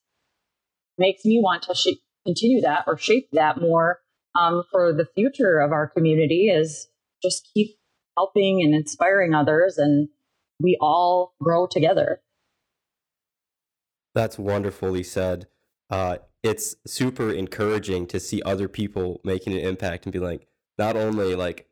makes 0.97 1.25
me 1.25 1.39
want 1.41 1.63
to 1.63 1.73
sh- 1.73 1.99
continue 2.25 2.61
that 2.61 2.83
or 2.87 2.97
shape 2.97 3.29
that 3.33 3.59
more 3.59 3.99
um, 4.39 4.63
for 4.71 4.93
the 4.93 5.07
future 5.15 5.59
of 5.59 5.71
our 5.71 5.87
community 5.87 6.49
is 6.49 6.87
just 7.21 7.49
keep 7.53 7.77
helping 8.15 8.61
and 8.61 8.75
inspiring 8.75 9.33
others 9.33 9.77
and 9.77 10.09
we 10.59 10.77
all 10.79 11.33
grow 11.41 11.67
together. 11.67 12.21
That's 14.13 14.37
wonderfully 14.37 15.03
said. 15.03 15.47
Uh, 15.89 16.17
it's 16.43 16.75
super 16.85 17.31
encouraging 17.31 18.05
to 18.07 18.19
see 18.19 18.41
other 18.43 18.67
people 18.67 19.21
making 19.23 19.53
an 19.53 19.59
impact 19.59 20.05
and 20.05 20.13
be 20.13 20.19
like, 20.19 20.45
not 20.77 20.97
only 20.97 21.35
like, 21.35 21.67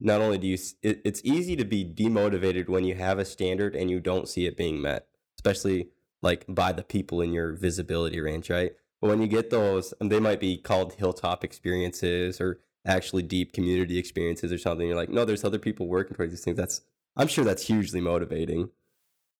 not 0.00 0.22
only 0.22 0.38
do 0.38 0.46
you, 0.46 0.58
it, 0.82 1.02
it's 1.04 1.20
easy 1.22 1.54
to 1.56 1.64
be 1.64 1.84
demotivated 1.84 2.68
when 2.68 2.84
you 2.84 2.94
have 2.94 3.18
a 3.18 3.24
standard 3.24 3.76
and 3.76 3.90
you 3.90 4.00
don't 4.00 4.28
see 4.28 4.46
it 4.46 4.56
being 4.56 4.80
met, 4.80 5.06
especially 5.38 5.90
like 6.22 6.46
by 6.48 6.72
the 6.72 6.82
people 6.82 7.20
in 7.20 7.32
your 7.32 7.52
visibility 7.52 8.20
range, 8.20 8.48
right? 8.48 8.72
But 9.00 9.08
when 9.08 9.20
you 9.20 9.28
get 9.28 9.50
those, 9.50 9.92
and 10.00 10.10
they 10.10 10.20
might 10.20 10.40
be 10.40 10.56
called 10.56 10.94
hilltop 10.94 11.44
experiences 11.44 12.40
or 12.40 12.60
actually 12.86 13.22
deep 13.22 13.52
community 13.52 13.98
experiences 13.98 14.52
or 14.52 14.58
something, 14.58 14.86
you're 14.86 14.96
like, 14.96 15.10
no, 15.10 15.26
there's 15.26 15.44
other 15.44 15.58
people 15.58 15.86
working 15.86 16.16
towards 16.16 16.32
these 16.32 16.44
things. 16.44 16.56
That's, 16.56 16.80
I'm 17.16 17.28
sure 17.28 17.44
that's 17.44 17.66
hugely 17.66 18.00
motivating. 18.00 18.70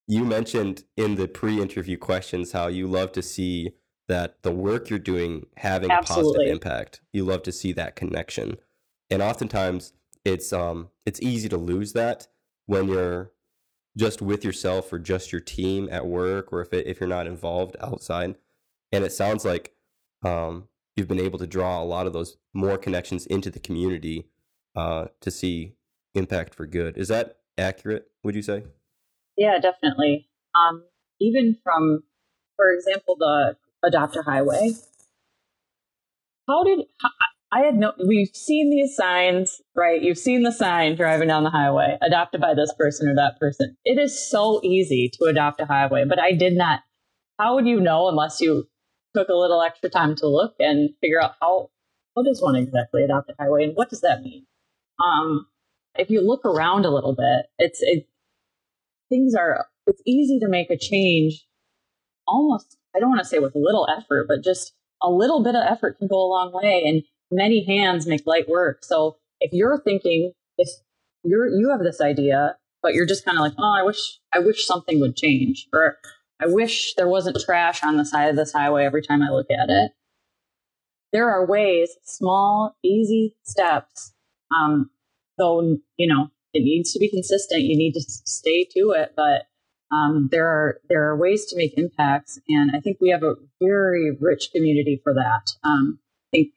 You 0.06 0.24
mentioned 0.24 0.84
in 0.96 1.14
the 1.14 1.28
pre 1.28 1.60
interview 1.60 1.96
questions 1.96 2.52
how 2.52 2.66
you 2.66 2.86
love 2.86 3.12
to 3.12 3.22
see 3.22 3.72
that 4.10 4.42
the 4.42 4.50
work 4.50 4.90
you're 4.90 4.98
doing 4.98 5.46
having 5.56 5.88
Absolutely. 5.88 6.30
a 6.30 6.32
positive 6.32 6.52
impact. 6.52 7.00
You 7.12 7.24
love 7.24 7.44
to 7.44 7.52
see 7.52 7.72
that 7.74 7.94
connection. 7.94 8.56
And 9.08 9.22
oftentimes 9.22 9.92
it's 10.24 10.52
um 10.52 10.88
it's 11.06 11.22
easy 11.22 11.48
to 11.48 11.56
lose 11.56 11.92
that 11.92 12.26
when 12.66 12.88
you're 12.88 13.30
just 13.96 14.20
with 14.20 14.44
yourself 14.44 14.92
or 14.92 14.98
just 14.98 15.30
your 15.30 15.40
team 15.40 15.88
at 15.92 16.06
work 16.06 16.52
or 16.52 16.60
if 16.60 16.72
it, 16.72 16.88
if 16.88 16.98
you're 16.98 17.08
not 17.08 17.28
involved 17.28 17.76
outside. 17.80 18.34
And 18.90 19.04
it 19.04 19.12
sounds 19.12 19.44
like 19.44 19.74
um 20.24 20.66
you've 20.96 21.08
been 21.08 21.20
able 21.20 21.38
to 21.38 21.46
draw 21.46 21.80
a 21.80 21.84
lot 21.84 22.08
of 22.08 22.12
those 22.12 22.36
more 22.52 22.76
connections 22.76 23.26
into 23.26 23.48
the 23.48 23.60
community 23.60 24.26
uh 24.74 25.06
to 25.20 25.30
see 25.30 25.76
impact 26.16 26.52
for 26.52 26.66
good. 26.66 26.98
Is 26.98 27.06
that 27.08 27.38
accurate, 27.56 28.10
would 28.24 28.34
you 28.34 28.42
say? 28.42 28.64
Yeah, 29.36 29.60
definitely. 29.60 30.28
Um 30.52 30.82
even 31.20 31.56
from 31.62 32.02
for 32.56 32.72
example 32.72 33.14
the 33.16 33.56
adopt 33.82 34.16
a 34.16 34.22
highway. 34.22 34.72
How 36.48 36.64
did 36.64 36.80
I 37.52 37.60
had 37.60 37.76
no? 37.76 37.92
We've 38.06 38.34
seen 38.34 38.70
these 38.70 38.94
signs, 38.96 39.60
right? 39.74 40.00
You've 40.00 40.18
seen 40.18 40.42
the 40.42 40.52
sign 40.52 40.96
driving 40.96 41.28
down 41.28 41.44
the 41.44 41.50
highway, 41.50 41.98
adopted 42.00 42.40
by 42.40 42.54
this 42.54 42.72
person 42.78 43.08
or 43.08 43.14
that 43.16 43.38
person. 43.38 43.76
It 43.84 43.98
is 43.98 44.18
so 44.18 44.60
easy 44.62 45.10
to 45.14 45.24
adopt 45.24 45.60
a 45.60 45.66
highway, 45.66 46.04
but 46.08 46.20
I 46.20 46.32
did 46.32 46.54
not. 46.54 46.80
How 47.38 47.54
would 47.54 47.66
you 47.66 47.80
know 47.80 48.08
unless 48.08 48.40
you 48.40 48.68
took 49.14 49.28
a 49.28 49.34
little 49.34 49.62
extra 49.62 49.90
time 49.90 50.14
to 50.16 50.28
look 50.28 50.54
and 50.60 50.90
figure 51.00 51.22
out 51.22 51.34
how 51.40 51.70
what 52.14 52.26
is 52.28 52.42
one 52.42 52.56
exactly 52.56 53.02
adopt 53.02 53.30
a 53.30 53.34
highway 53.38 53.64
and 53.64 53.74
what 53.74 53.90
does 53.90 54.02
that 54.02 54.22
mean? 54.22 54.46
Um, 55.02 55.46
if 55.96 56.10
you 56.10 56.20
look 56.20 56.44
around 56.44 56.84
a 56.84 56.90
little 56.90 57.14
bit, 57.14 57.46
it's 57.58 57.80
it, 57.82 58.06
things 59.08 59.34
are. 59.34 59.66
It's 59.86 60.02
easy 60.06 60.38
to 60.40 60.48
make 60.48 60.70
a 60.70 60.76
change 60.76 61.46
almost 62.28 62.76
I 62.94 63.00
don't 63.00 63.10
want 63.10 63.20
to 63.20 63.28
say 63.28 63.38
with 63.38 63.54
little 63.54 63.86
effort, 63.96 64.26
but 64.28 64.42
just 64.42 64.72
a 65.02 65.10
little 65.10 65.42
bit 65.42 65.54
of 65.54 65.64
effort 65.66 65.98
can 65.98 66.08
go 66.08 66.16
a 66.16 66.28
long 66.28 66.52
way 66.52 66.82
and 66.86 67.02
many 67.30 67.64
hands 67.64 68.06
make 68.06 68.26
light 68.26 68.48
work. 68.48 68.84
So 68.84 69.16
if 69.40 69.52
you're 69.52 69.80
thinking, 69.80 70.32
if 70.58 70.68
you're, 71.22 71.48
you 71.48 71.70
have 71.70 71.80
this 71.80 72.00
idea, 72.00 72.56
but 72.82 72.94
you're 72.94 73.06
just 73.06 73.24
kind 73.24 73.38
of 73.38 73.42
like, 73.42 73.54
oh, 73.58 73.76
I 73.78 73.82
wish, 73.82 74.18
I 74.32 74.40
wish 74.40 74.66
something 74.66 75.00
would 75.00 75.16
change 75.16 75.68
or 75.72 75.96
I 76.40 76.46
wish 76.46 76.94
there 76.94 77.08
wasn't 77.08 77.38
trash 77.44 77.82
on 77.82 77.96
the 77.96 78.04
side 78.04 78.30
of 78.30 78.36
this 78.36 78.52
highway 78.52 78.84
every 78.84 79.02
time 79.02 79.22
I 79.22 79.30
look 79.30 79.50
at 79.50 79.68
it. 79.68 79.92
There 81.12 81.30
are 81.30 81.46
ways, 81.46 81.90
small, 82.04 82.76
easy 82.82 83.36
steps. 83.42 84.12
Um, 84.54 84.90
though, 85.38 85.78
you 85.96 86.06
know, 86.06 86.28
it 86.52 86.64
needs 86.64 86.92
to 86.92 86.98
be 86.98 87.10
consistent. 87.10 87.62
You 87.62 87.76
need 87.76 87.92
to 87.92 88.00
stay 88.00 88.64
to 88.72 88.92
it, 88.92 89.12
but 89.16 89.42
um, 89.92 90.28
there 90.30 90.46
are 90.46 90.80
there 90.88 91.08
are 91.08 91.16
ways 91.16 91.46
to 91.46 91.56
make 91.56 91.76
impacts, 91.76 92.38
and 92.48 92.70
I 92.74 92.80
think 92.80 92.98
we 93.00 93.10
have 93.10 93.22
a 93.22 93.34
very 93.60 94.16
rich 94.20 94.50
community 94.54 95.00
for 95.02 95.14
that. 95.14 95.52
Um, 95.64 95.98
I 96.28 96.36
think 96.36 96.48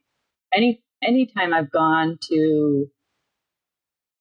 any 0.54 0.84
anytime 1.02 1.54
I've 1.54 1.72
gone 1.72 2.20
to 2.30 2.88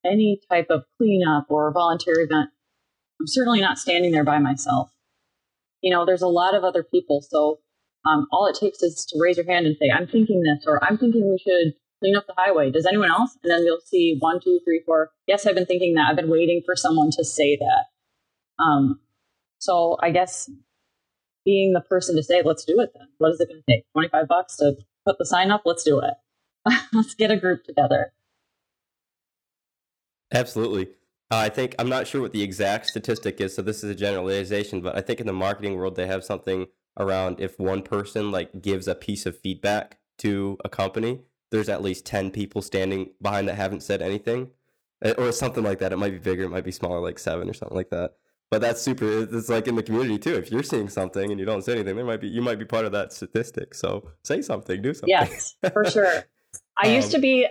any 0.04 0.40
type 0.50 0.68
of 0.70 0.84
cleanup 0.96 1.46
or 1.50 1.70
volunteer 1.72 2.20
event, 2.20 2.50
I'm 3.20 3.26
certainly 3.26 3.60
not 3.60 3.78
standing 3.78 4.12
there 4.12 4.24
by 4.24 4.38
myself. 4.38 4.90
You 5.82 5.90
know, 5.92 6.06
there's 6.06 6.22
a 6.22 6.28
lot 6.28 6.54
of 6.54 6.64
other 6.64 6.82
people, 6.82 7.20
so 7.20 7.58
um, 8.06 8.26
all 8.32 8.46
it 8.46 8.56
takes 8.58 8.82
is 8.82 9.04
to 9.10 9.18
raise 9.20 9.36
your 9.36 9.46
hand 9.46 9.66
and 9.66 9.76
say, 9.76 9.90
"I'm 9.94 10.06
thinking 10.06 10.42
this," 10.42 10.64
or 10.66 10.82
"I'm 10.82 10.96
thinking 10.96 11.28
we 11.28 11.38
should 11.38 11.74
clean 12.00 12.16
up 12.16 12.26
the 12.26 12.34
highway." 12.34 12.70
Does 12.70 12.86
anyone 12.86 13.10
else? 13.10 13.36
And 13.42 13.52
then 13.52 13.62
you'll 13.62 13.80
see 13.84 14.16
one, 14.20 14.40
two, 14.42 14.58
three, 14.64 14.80
four. 14.86 15.10
Yes, 15.26 15.46
I've 15.46 15.54
been 15.54 15.66
thinking 15.66 15.94
that. 15.94 16.08
I've 16.08 16.16
been 16.16 16.30
waiting 16.30 16.62
for 16.64 16.74
someone 16.76 17.10
to 17.10 17.24
say 17.24 17.58
that. 17.58 17.91
Um, 18.62 19.00
so 19.58 19.96
I 20.00 20.10
guess 20.10 20.50
being 21.44 21.72
the 21.72 21.80
person 21.80 22.16
to 22.16 22.22
say, 22.22 22.42
let's 22.44 22.64
do 22.64 22.80
it 22.80 22.92
then. 22.94 23.08
What 23.18 23.32
is 23.32 23.40
it 23.40 23.48
going 23.48 23.62
to 23.66 23.72
take? 23.72 23.84
25 23.92 24.28
bucks 24.28 24.56
to 24.56 24.76
put 25.06 25.18
the 25.18 25.26
sign 25.26 25.50
up? 25.50 25.62
Let's 25.64 25.82
do 25.82 26.00
it. 26.00 26.14
let's 26.92 27.14
get 27.14 27.30
a 27.30 27.36
group 27.36 27.64
together. 27.64 28.12
Absolutely. 30.32 30.88
Uh, 31.30 31.36
I 31.36 31.48
think, 31.48 31.74
I'm 31.78 31.88
not 31.88 32.06
sure 32.06 32.20
what 32.20 32.32
the 32.32 32.42
exact 32.42 32.86
statistic 32.86 33.40
is, 33.40 33.54
so 33.54 33.62
this 33.62 33.82
is 33.82 33.90
a 33.90 33.94
generalization, 33.94 34.80
but 34.80 34.96
I 34.96 35.00
think 35.00 35.20
in 35.20 35.26
the 35.26 35.32
marketing 35.32 35.76
world, 35.76 35.96
they 35.96 36.06
have 36.06 36.24
something 36.24 36.66
around 36.98 37.40
if 37.40 37.58
one 37.58 37.82
person 37.82 38.30
like 38.30 38.60
gives 38.60 38.86
a 38.86 38.94
piece 38.94 39.24
of 39.26 39.38
feedback 39.38 39.98
to 40.18 40.58
a 40.64 40.68
company, 40.68 41.20
there's 41.50 41.68
at 41.68 41.82
least 41.82 42.04
10 42.06 42.30
people 42.30 42.62
standing 42.62 43.10
behind 43.20 43.48
that 43.48 43.54
haven't 43.54 43.82
said 43.82 44.02
anything 44.02 44.50
uh, 45.04 45.14
or 45.18 45.32
something 45.32 45.64
like 45.64 45.78
that. 45.78 45.92
It 45.92 45.98
might 45.98 46.12
be 46.12 46.18
bigger, 46.18 46.44
it 46.44 46.50
might 46.50 46.64
be 46.64 46.72
smaller, 46.72 47.00
like 47.00 47.18
seven 47.18 47.48
or 47.48 47.54
something 47.54 47.76
like 47.76 47.90
that 47.90 48.12
but 48.52 48.60
that's 48.60 48.82
super 48.82 49.06
it's 49.22 49.48
like 49.48 49.66
in 49.66 49.76
the 49.76 49.82
community 49.82 50.18
too 50.18 50.34
if 50.34 50.52
you're 50.52 50.62
seeing 50.62 50.86
something 50.86 51.30
and 51.30 51.40
you 51.40 51.46
don't 51.46 51.62
say 51.62 51.72
anything 51.72 51.96
there 51.96 52.04
might 52.04 52.20
be 52.20 52.28
you 52.28 52.42
might 52.42 52.58
be 52.58 52.66
part 52.66 52.84
of 52.84 52.92
that 52.92 53.10
statistic. 53.12 53.74
So 53.74 54.10
say 54.24 54.42
something 54.42 54.82
do 54.82 54.92
something. 54.92 55.08
Yes 55.08 55.56
for 55.72 55.84
sure. 55.90 56.24
I 56.82 56.88
um, 56.88 56.94
used 56.94 57.10
to 57.12 57.18
be 57.18 57.48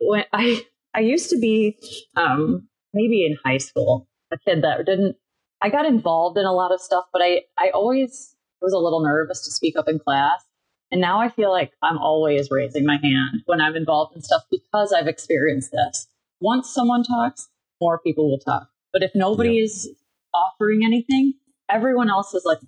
when 0.00 0.24
i 0.34 0.62
i 0.94 1.00
used 1.00 1.30
to 1.30 1.38
be 1.38 1.78
um 2.16 2.68
maybe 2.92 3.24
in 3.24 3.36
high 3.44 3.56
school 3.56 4.08
a 4.30 4.36
kid 4.38 4.62
that 4.62 4.84
didn't 4.84 5.16
i 5.62 5.70
got 5.70 5.86
involved 5.86 6.36
in 6.36 6.44
a 6.44 6.52
lot 6.52 6.70
of 6.70 6.80
stuff 6.80 7.06
but 7.14 7.22
i 7.22 7.40
i 7.58 7.70
always 7.70 8.36
was 8.60 8.74
a 8.74 8.78
little 8.78 9.02
nervous 9.02 9.42
to 9.44 9.50
speak 9.50 9.76
up 9.76 9.88
in 9.88 9.98
class. 9.98 10.44
And 10.92 11.00
now 11.00 11.18
i 11.18 11.30
feel 11.30 11.50
like 11.50 11.72
i'm 11.82 11.96
always 11.96 12.50
raising 12.50 12.84
my 12.84 12.98
hand 13.02 13.42
when 13.46 13.62
i'm 13.62 13.74
involved 13.74 14.14
in 14.14 14.20
stuff 14.20 14.42
because 14.50 14.92
i've 14.92 15.08
experienced 15.08 15.72
this. 15.72 16.08
Once 16.40 16.68
someone 16.68 17.04
talks 17.04 17.48
more 17.80 17.98
people 17.98 18.30
will 18.30 18.38
talk. 18.38 18.68
But 18.92 19.02
if 19.02 19.10
nobody 19.14 19.54
yeah. 19.54 19.64
is 19.64 19.90
offering 20.36 20.84
anything, 20.84 21.34
everyone 21.70 22.10
else 22.10 22.34
is 22.34 22.44
like 22.44 22.58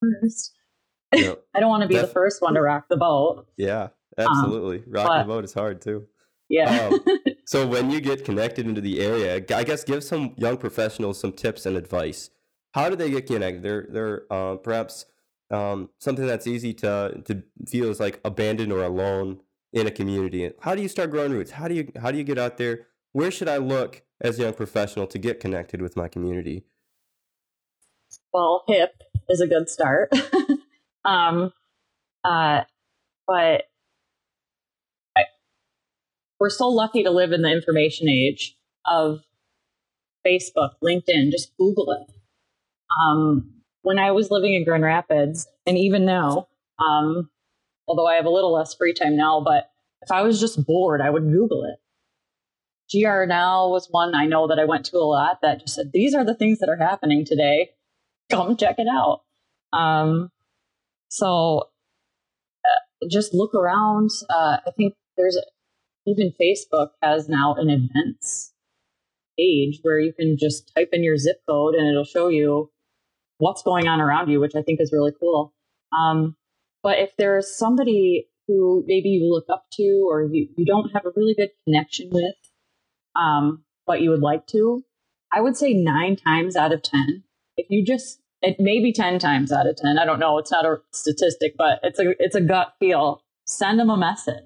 first. 0.00 0.52
Yep. 1.14 1.42
I 1.54 1.60
don't 1.60 1.68
want 1.68 1.82
to 1.82 1.88
be 1.88 1.94
Def- 1.94 2.08
the 2.08 2.12
first 2.12 2.42
one 2.42 2.54
to 2.54 2.60
rock 2.60 2.86
the 2.88 2.96
boat. 2.96 3.46
Yeah, 3.56 3.88
absolutely. 4.18 4.78
Um, 4.78 4.84
Rocking 4.88 5.28
the 5.28 5.34
boat 5.34 5.44
is 5.44 5.54
hard 5.54 5.82
too. 5.82 6.06
Yeah. 6.48 6.88
um, 6.92 7.00
so 7.46 7.66
when 7.66 7.90
you 7.90 8.00
get 8.00 8.24
connected 8.24 8.66
into 8.66 8.80
the 8.80 9.00
area, 9.00 9.36
I 9.36 9.64
guess 9.64 9.84
give 9.84 10.02
some 10.04 10.34
young 10.36 10.56
professionals 10.56 11.20
some 11.20 11.32
tips 11.32 11.64
and 11.64 11.76
advice. 11.76 12.30
How 12.72 12.88
do 12.88 12.96
they 12.96 13.10
get 13.10 13.26
connected? 13.26 13.62
They're 13.62 13.86
they're 13.90 14.32
uh, 14.32 14.56
perhaps 14.56 15.06
um, 15.50 15.90
something 15.98 16.26
that's 16.26 16.46
easy 16.46 16.72
to 16.74 17.22
to 17.24 17.42
feel 17.66 17.90
is 17.90 18.00
like 18.00 18.20
abandoned 18.24 18.72
or 18.72 18.82
alone 18.82 19.40
in 19.72 19.86
a 19.86 19.90
community. 19.90 20.50
How 20.60 20.74
do 20.74 20.82
you 20.82 20.88
start 20.88 21.10
growing 21.10 21.32
roots? 21.32 21.52
How 21.52 21.68
do 21.68 21.74
you 21.74 21.90
how 22.00 22.10
do 22.10 22.18
you 22.18 22.24
get 22.24 22.38
out 22.38 22.58
there? 22.58 22.86
Where 23.12 23.30
should 23.30 23.48
I 23.48 23.56
look 23.56 24.02
as 24.20 24.38
a 24.38 24.42
young 24.42 24.54
professional 24.54 25.06
to 25.08 25.18
get 25.18 25.40
connected 25.40 25.82
with 25.82 25.96
my 25.96 26.08
community? 26.08 26.64
Well, 28.32 28.64
hip 28.66 29.02
is 29.28 29.40
a 29.40 29.46
good 29.46 29.68
start. 29.68 30.12
um, 31.04 31.52
uh, 32.24 32.62
but 33.26 33.62
I, 35.16 35.22
we're 36.38 36.50
so 36.50 36.68
lucky 36.68 37.02
to 37.04 37.10
live 37.10 37.32
in 37.32 37.42
the 37.42 37.50
information 37.50 38.08
age 38.08 38.56
of 38.86 39.20
Facebook, 40.26 40.72
LinkedIn, 40.82 41.30
just 41.30 41.56
Google 41.56 41.92
it. 41.92 42.14
Um, 43.00 43.52
when 43.82 43.98
I 43.98 44.10
was 44.10 44.30
living 44.30 44.54
in 44.54 44.64
Grand 44.64 44.82
Rapids, 44.82 45.46
and 45.66 45.78
even 45.78 46.04
now, 46.04 46.48
um, 46.78 47.30
although 47.88 48.06
I 48.06 48.16
have 48.16 48.26
a 48.26 48.30
little 48.30 48.52
less 48.52 48.74
free 48.74 48.92
time 48.92 49.16
now, 49.16 49.40
but 49.40 49.70
if 50.02 50.10
I 50.10 50.22
was 50.22 50.40
just 50.40 50.66
bored, 50.66 51.00
I 51.00 51.10
would 51.10 51.30
Google 51.30 51.64
it. 51.64 51.78
GR 52.92 53.24
Now 53.24 53.68
was 53.68 53.86
one 53.90 54.14
I 54.14 54.26
know 54.26 54.48
that 54.48 54.58
I 54.58 54.64
went 54.64 54.86
to 54.86 54.96
a 54.96 55.06
lot 55.06 55.38
that 55.42 55.60
just 55.60 55.76
said, 55.76 55.92
these 55.92 56.14
are 56.14 56.24
the 56.24 56.34
things 56.34 56.58
that 56.58 56.68
are 56.68 56.76
happening 56.76 57.24
today 57.24 57.70
come 58.30 58.56
check 58.56 58.76
it 58.78 58.88
out. 58.88 59.22
Um, 59.72 60.30
so 61.08 61.70
uh, 62.64 63.06
just 63.08 63.34
look 63.34 63.54
around. 63.54 64.10
Uh, 64.28 64.58
I 64.66 64.70
think 64.76 64.94
there's 65.16 65.38
even 66.06 66.32
Facebook 66.40 66.90
has 67.02 67.28
now 67.28 67.54
an 67.58 67.68
events 67.68 68.52
page 69.38 69.78
where 69.82 69.98
you 69.98 70.12
can 70.12 70.36
just 70.38 70.72
type 70.74 70.90
in 70.92 71.04
your 71.04 71.16
zip 71.16 71.40
code 71.48 71.74
and 71.74 71.88
it'll 71.88 72.04
show 72.04 72.28
you 72.28 72.70
what's 73.38 73.62
going 73.62 73.88
on 73.88 74.00
around 74.00 74.28
you, 74.28 74.40
which 74.40 74.54
I 74.54 74.62
think 74.62 74.80
is 74.80 74.92
really 74.92 75.12
cool. 75.18 75.54
Um, 75.96 76.36
but 76.82 76.98
if 76.98 77.10
there's 77.16 77.56
somebody 77.56 78.28
who 78.46 78.84
maybe 78.86 79.08
you 79.10 79.30
look 79.30 79.46
up 79.50 79.64
to 79.72 80.06
or 80.08 80.22
you, 80.22 80.48
you 80.56 80.64
don't 80.64 80.90
have 80.92 81.06
a 81.06 81.12
really 81.16 81.34
good 81.34 81.50
connection 81.64 82.10
with, 82.10 82.34
um, 83.16 83.64
but 83.86 84.00
you 84.00 84.10
would 84.10 84.20
like 84.20 84.46
to, 84.48 84.84
I 85.32 85.40
would 85.40 85.56
say 85.56 85.72
nine 85.72 86.16
times 86.16 86.56
out 86.56 86.72
of 86.72 86.82
10, 86.82 87.22
if 87.60 87.66
you 87.68 87.84
just 87.84 88.20
it 88.42 88.56
may 88.58 88.80
be 88.80 88.92
10 88.92 89.18
times 89.18 89.52
out 89.52 89.66
of 89.66 89.76
10 89.76 89.98
i 89.98 90.04
don't 90.04 90.18
know. 90.18 90.38
It's 90.38 90.50
not 90.50 90.64
a 90.64 90.76
statistic 90.92 91.54
but 91.56 91.80
it's 91.82 91.98
a 91.98 92.14
it's 92.18 92.34
a 92.34 92.40
gut 92.40 92.74
feel. 92.78 93.22
Send 93.46 93.78
them 93.78 93.90
a 93.90 93.96
message. 93.96 94.44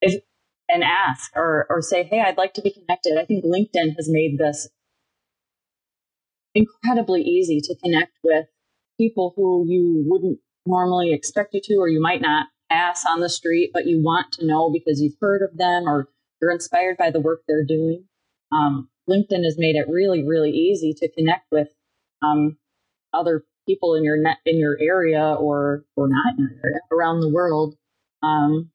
If, 0.00 0.22
and 0.68 0.82
ask 0.82 1.30
or 1.36 1.66
or 1.68 1.82
say 1.82 2.04
hey 2.04 2.20
i'd 2.20 2.38
like 2.38 2.54
to 2.54 2.62
be 2.62 2.72
connected. 2.72 3.18
I 3.20 3.26
think 3.26 3.44
linkedin 3.44 3.96
has 3.96 4.08
made 4.08 4.38
this 4.38 4.68
incredibly 6.54 7.20
easy 7.20 7.60
to 7.60 7.76
connect 7.82 8.12
with 8.22 8.46
people 8.98 9.34
who 9.36 9.64
you 9.68 10.04
wouldn't 10.06 10.38
normally 10.66 11.12
expect 11.12 11.52
you 11.52 11.60
to 11.64 11.74
or 11.74 11.88
you 11.88 12.00
might 12.00 12.22
not 12.22 12.46
pass 12.70 13.04
on 13.04 13.20
the 13.20 13.28
street 13.28 13.70
but 13.74 13.86
you 13.86 14.02
want 14.02 14.32
to 14.32 14.46
know 14.46 14.70
because 14.72 15.00
you've 15.02 15.18
heard 15.20 15.42
of 15.42 15.58
them 15.58 15.84
or 15.86 16.08
you're 16.40 16.50
inspired 16.50 16.96
by 16.96 17.10
the 17.10 17.20
work 17.20 17.42
they're 17.46 17.64
doing. 17.64 18.04
Um, 18.52 18.88
linkedin 19.08 19.44
has 19.44 19.56
made 19.58 19.76
it 19.76 19.86
really 19.88 20.24
really 20.26 20.50
easy 20.50 20.94
to 20.94 21.10
connect 21.12 21.50
with 21.52 21.68
um, 22.24 22.56
other 23.12 23.44
people 23.66 23.94
in 23.94 24.04
your 24.04 24.16
net 24.16 24.38
in 24.44 24.58
your 24.58 24.76
area 24.80 25.34
or 25.38 25.84
or 25.96 26.08
not 26.08 26.38
in 26.38 26.44
your 26.44 26.60
area 26.64 26.80
around 26.92 27.20
the 27.20 27.28
world 27.28 27.76
um, 28.22 28.70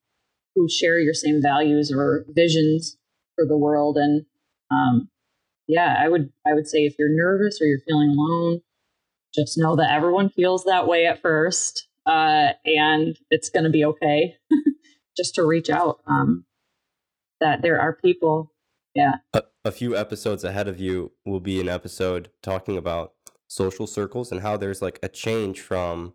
who 0.56 0.68
share 0.70 1.00
your 1.00 1.14
same 1.14 1.42
values 1.42 1.92
or 1.96 2.26
visions 2.30 2.98
for 3.36 3.46
the 3.46 3.58
world. 3.58 3.98
And 3.98 4.26
um, 4.72 5.10
yeah 5.68 5.96
i 6.04 6.10
would 6.10 6.32
i 6.48 6.54
would 6.54 6.68
say 6.68 6.80
if 6.80 6.96
you're 6.98 7.16
nervous 7.16 7.62
or 7.62 7.66
you're 7.66 7.80
feeling 7.88 8.10
alone 8.10 8.60
just 9.34 9.58
know 9.58 9.76
that 9.76 9.92
everyone 9.92 10.28
feels 10.28 10.64
that 10.64 10.88
way 10.88 11.06
at 11.06 11.22
first 11.22 11.88
uh, 12.10 12.54
and 12.66 13.18
it's 13.30 13.50
going 13.50 13.64
to 13.64 13.70
be 13.70 13.86
okay 13.86 14.36
just 15.18 15.36
to 15.36 15.46
reach 15.46 15.70
out 15.70 16.00
um, 16.08 16.46
that 17.40 17.62
there 17.62 17.80
are 17.80 17.94
people. 17.94 18.52
Yeah. 18.96 19.16
A, 19.34 19.44
a 19.64 19.72
few 19.72 19.96
episodes 19.96 20.44
ahead 20.44 20.68
of 20.68 20.80
you 20.80 21.12
will 21.26 21.40
be 21.40 21.62
an 21.62 21.70
episode 21.70 22.32
talking 22.42 22.78
about 22.78 23.14
social 23.50 23.88
circles 23.88 24.32
and 24.32 24.42
how 24.42 24.56
there's 24.56 24.82
like 24.82 25.00
a 25.02 25.10
change 25.10 25.60
from 25.60 26.14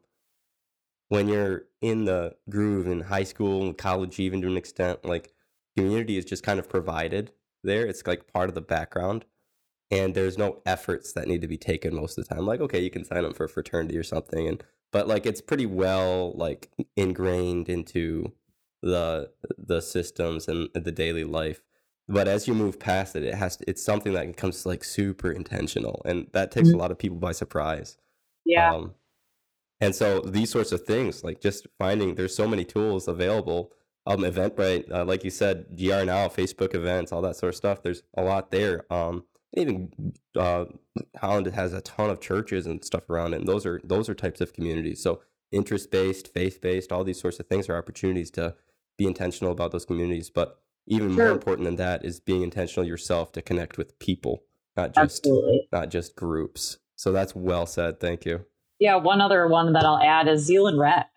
when 1.08 1.28
you're 1.28 1.64
in 1.82 2.04
the 2.04 2.34
groove 2.48 2.86
in 2.86 3.00
high 3.00 3.24
school 3.24 3.62
and 3.62 3.76
college 3.76 4.18
even 4.20 4.40
to 4.40 4.46
an 4.46 4.56
extent 4.56 5.04
like 5.04 5.32
community 5.76 6.16
is 6.16 6.24
just 6.24 6.44
kind 6.44 6.58
of 6.60 6.68
provided 6.68 7.32
there. 7.64 7.86
It's 7.86 8.06
like 8.06 8.32
part 8.32 8.48
of 8.48 8.54
the 8.54 8.60
background 8.60 9.24
and 9.90 10.14
there's 10.14 10.38
no 10.38 10.62
efforts 10.64 11.12
that 11.12 11.26
need 11.26 11.40
to 11.42 11.48
be 11.48 11.58
taken 11.58 11.94
most 11.94 12.16
of 12.16 12.26
the 12.26 12.34
time. 12.34 12.46
Like 12.46 12.60
okay 12.60 12.80
you 12.80 12.90
can 12.90 13.04
sign 13.04 13.24
up 13.24 13.36
for 13.36 13.44
a 13.44 13.48
fraternity 13.48 13.98
or 13.98 14.04
something 14.04 14.46
and 14.46 14.62
but 14.92 15.08
like 15.08 15.26
it's 15.26 15.40
pretty 15.40 15.66
well 15.66 16.32
like 16.36 16.70
ingrained 16.96 17.68
into 17.68 18.32
the 18.80 19.32
the 19.58 19.80
systems 19.80 20.46
and 20.46 20.68
the 20.72 20.92
daily 20.92 21.24
life 21.24 21.62
but 22.08 22.28
as 22.28 22.46
you 22.46 22.54
move 22.54 22.78
past 22.78 23.16
it 23.16 23.22
it 23.22 23.34
has 23.34 23.56
to, 23.56 23.64
it's 23.68 23.82
something 23.82 24.12
that 24.12 24.26
becomes 24.26 24.66
like 24.66 24.84
super 24.84 25.30
intentional 25.30 26.02
and 26.04 26.26
that 26.32 26.50
takes 26.50 26.68
mm-hmm. 26.68 26.78
a 26.78 26.80
lot 26.80 26.90
of 26.90 26.98
people 26.98 27.16
by 27.16 27.32
surprise 27.32 27.96
yeah 28.44 28.72
um, 28.72 28.94
and 29.80 29.94
so 29.94 30.20
these 30.20 30.50
sorts 30.50 30.72
of 30.72 30.82
things 30.82 31.24
like 31.24 31.40
just 31.40 31.66
finding 31.78 32.14
there's 32.14 32.36
so 32.36 32.46
many 32.48 32.64
tools 32.64 33.08
available 33.08 33.72
um 34.06 34.18
eventbrite 34.18 34.90
uh, 34.92 35.04
like 35.04 35.24
you 35.24 35.30
said 35.30 35.66
gr 35.76 36.04
now 36.04 36.28
facebook 36.28 36.74
events 36.74 37.12
all 37.12 37.22
that 37.22 37.36
sort 37.36 37.50
of 37.50 37.56
stuff 37.56 37.82
there's 37.82 38.02
a 38.16 38.22
lot 38.22 38.50
there 38.50 38.84
um 38.92 39.24
even 39.56 40.14
uh, 40.36 40.64
Holland 41.16 41.46
has 41.46 41.72
a 41.72 41.80
ton 41.80 42.10
of 42.10 42.20
churches 42.20 42.66
and 42.66 42.84
stuff 42.84 43.08
around 43.08 43.34
it, 43.34 43.40
and 43.40 43.48
those 43.48 43.64
are 43.66 43.80
those 43.84 44.08
are 44.08 44.14
types 44.14 44.40
of 44.40 44.52
communities. 44.52 45.02
So 45.02 45.20
interest 45.52 45.90
based, 45.90 46.32
faith 46.32 46.60
based, 46.60 46.92
all 46.92 47.04
these 47.04 47.20
sorts 47.20 47.38
of 47.40 47.46
things 47.46 47.68
are 47.68 47.76
opportunities 47.76 48.30
to 48.32 48.54
be 48.98 49.06
intentional 49.06 49.52
about 49.52 49.72
those 49.72 49.84
communities. 49.84 50.30
But 50.30 50.58
even 50.86 51.14
sure. 51.14 51.24
more 51.24 51.32
important 51.32 51.64
than 51.64 51.76
that 51.76 52.04
is 52.04 52.20
being 52.20 52.42
intentional 52.42 52.86
yourself 52.86 53.32
to 53.32 53.42
connect 53.42 53.78
with 53.78 53.98
people, 53.98 54.44
not 54.76 54.94
just 54.94 55.18
Absolutely. 55.18 55.68
not 55.72 55.90
just 55.90 56.16
groups. 56.16 56.78
So 56.96 57.12
that's 57.12 57.34
well 57.34 57.66
said. 57.66 58.00
Thank 58.00 58.24
you. 58.24 58.44
Yeah, 58.78 58.96
one 58.96 59.20
other 59.20 59.46
one 59.48 59.72
that 59.72 59.84
I'll 59.84 60.02
add 60.02 60.28
is 60.28 60.44
Zeeland 60.44 60.78
Rec. 60.78 61.08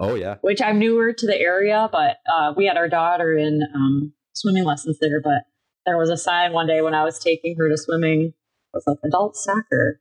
Oh 0.00 0.14
yeah, 0.14 0.36
which 0.40 0.62
I'm 0.62 0.78
newer 0.78 1.12
to 1.12 1.26
the 1.26 1.38
area, 1.38 1.88
but 1.92 2.16
uh, 2.32 2.54
we 2.56 2.66
had 2.66 2.76
our 2.76 2.88
daughter 2.88 3.36
in 3.36 3.60
um, 3.74 4.12
swimming 4.32 4.64
lessons 4.64 4.98
there. 5.00 5.20
But 5.20 5.44
there 5.84 5.98
was 5.98 6.10
a 6.10 6.16
sign 6.16 6.52
one 6.52 6.66
day 6.66 6.80
when 6.80 6.94
I 6.94 7.04
was 7.04 7.18
taking 7.18 7.56
her 7.58 7.68
to 7.68 7.76
swimming. 7.76 8.22
It 8.22 8.34
was 8.72 8.84
like 8.86 8.98
adult 9.04 9.36
soccer. 9.36 10.00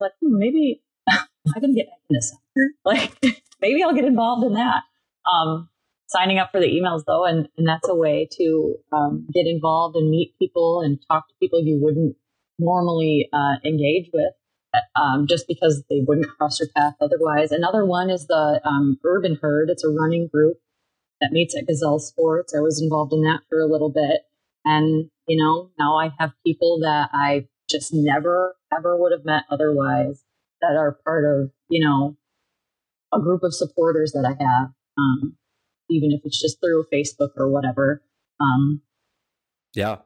Like 0.00 0.12
hmm, 0.22 0.38
maybe 0.38 0.82
I 1.08 1.60
can 1.60 1.74
get 1.74 1.88
into 2.08 2.22
soccer. 2.22 2.70
Like 2.84 3.42
maybe 3.60 3.82
I'll 3.82 3.94
get 3.94 4.04
involved 4.04 4.44
in 4.46 4.54
that. 4.54 4.82
Um, 5.28 5.68
signing 6.12 6.38
up 6.38 6.50
for 6.52 6.60
the 6.60 6.68
emails 6.68 7.02
though, 7.06 7.24
and, 7.24 7.48
and 7.56 7.66
that's 7.66 7.88
a 7.88 7.94
way 7.94 8.28
to 8.38 8.76
um, 8.92 9.26
get 9.32 9.46
involved 9.46 9.96
and 9.96 10.10
meet 10.10 10.34
people 10.38 10.80
and 10.80 10.98
talk 11.10 11.26
to 11.28 11.34
people 11.40 11.60
you 11.60 11.78
wouldn't 11.82 12.16
normally 12.58 13.28
uh, 13.32 13.56
engage 13.64 14.10
with. 14.12 14.32
Um, 14.96 15.26
just 15.28 15.46
because 15.46 15.84
they 15.90 16.00
wouldn't 16.00 16.34
cross 16.38 16.58
your 16.58 16.70
path 16.74 16.94
otherwise. 16.98 17.52
Another 17.52 17.84
one 17.84 18.08
is 18.08 18.26
the 18.26 18.58
um, 18.64 18.98
Urban 19.04 19.38
Herd. 19.42 19.68
It's 19.68 19.84
a 19.84 19.90
running 19.90 20.28
group 20.32 20.56
that 21.20 21.30
meets 21.30 21.54
at 21.54 21.66
Gazelle 21.66 21.98
Sports. 21.98 22.54
I 22.56 22.60
was 22.60 22.80
involved 22.80 23.12
in 23.12 23.22
that 23.22 23.40
for 23.50 23.60
a 23.60 23.66
little 23.66 23.90
bit. 23.90 24.22
And, 24.64 25.10
you 25.26 25.36
know, 25.36 25.70
now 25.78 25.98
I 25.98 26.10
have 26.18 26.32
people 26.46 26.80
that 26.80 27.10
I 27.12 27.48
just 27.68 27.92
never, 27.92 28.56
ever 28.76 28.96
would 28.96 29.12
have 29.12 29.26
met 29.26 29.44
otherwise 29.50 30.24
that 30.62 30.76
are 30.76 30.98
part 31.04 31.24
of, 31.24 31.50
you 31.68 31.84
know, 31.84 32.16
a 33.12 33.20
group 33.20 33.42
of 33.42 33.54
supporters 33.54 34.12
that 34.12 34.24
I 34.24 34.42
have. 34.42 34.70
Um, 34.96 35.36
even 35.92 36.12
if 36.12 36.20
it's 36.24 36.40
just 36.40 36.58
through 36.60 36.86
Facebook 36.92 37.30
or 37.36 37.48
whatever. 37.48 38.02
Um, 38.40 38.82
yeah, 39.74 39.98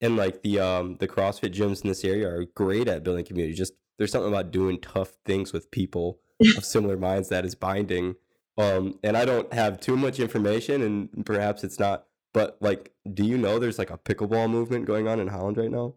and 0.00 0.16
like 0.16 0.42
the 0.42 0.60
um 0.60 0.96
the 0.98 1.08
CrossFit 1.08 1.54
gyms 1.54 1.82
in 1.82 1.88
this 1.88 2.04
area 2.04 2.28
are 2.28 2.44
great 2.54 2.88
at 2.88 3.04
building 3.04 3.24
community. 3.24 3.54
Just 3.54 3.74
there's 3.98 4.12
something 4.12 4.32
about 4.32 4.50
doing 4.50 4.80
tough 4.80 5.12
things 5.24 5.52
with 5.52 5.70
people 5.70 6.18
of 6.56 6.64
similar 6.64 6.96
minds 6.96 7.28
that 7.28 7.44
is 7.44 7.54
binding. 7.54 8.16
Um, 8.56 8.98
and 9.02 9.16
I 9.16 9.24
don't 9.24 9.52
have 9.52 9.80
too 9.80 9.96
much 9.96 10.20
information, 10.20 10.82
and 10.82 11.26
perhaps 11.26 11.64
it's 11.64 11.78
not. 11.78 12.06
But 12.32 12.56
like, 12.60 12.92
do 13.12 13.24
you 13.24 13.38
know 13.38 13.58
there's 13.58 13.78
like 13.78 13.90
a 13.90 13.98
pickleball 13.98 14.50
movement 14.50 14.86
going 14.86 15.08
on 15.08 15.20
in 15.20 15.28
Holland 15.28 15.56
right 15.56 15.70
now? 15.70 15.94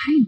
I 0.00 0.24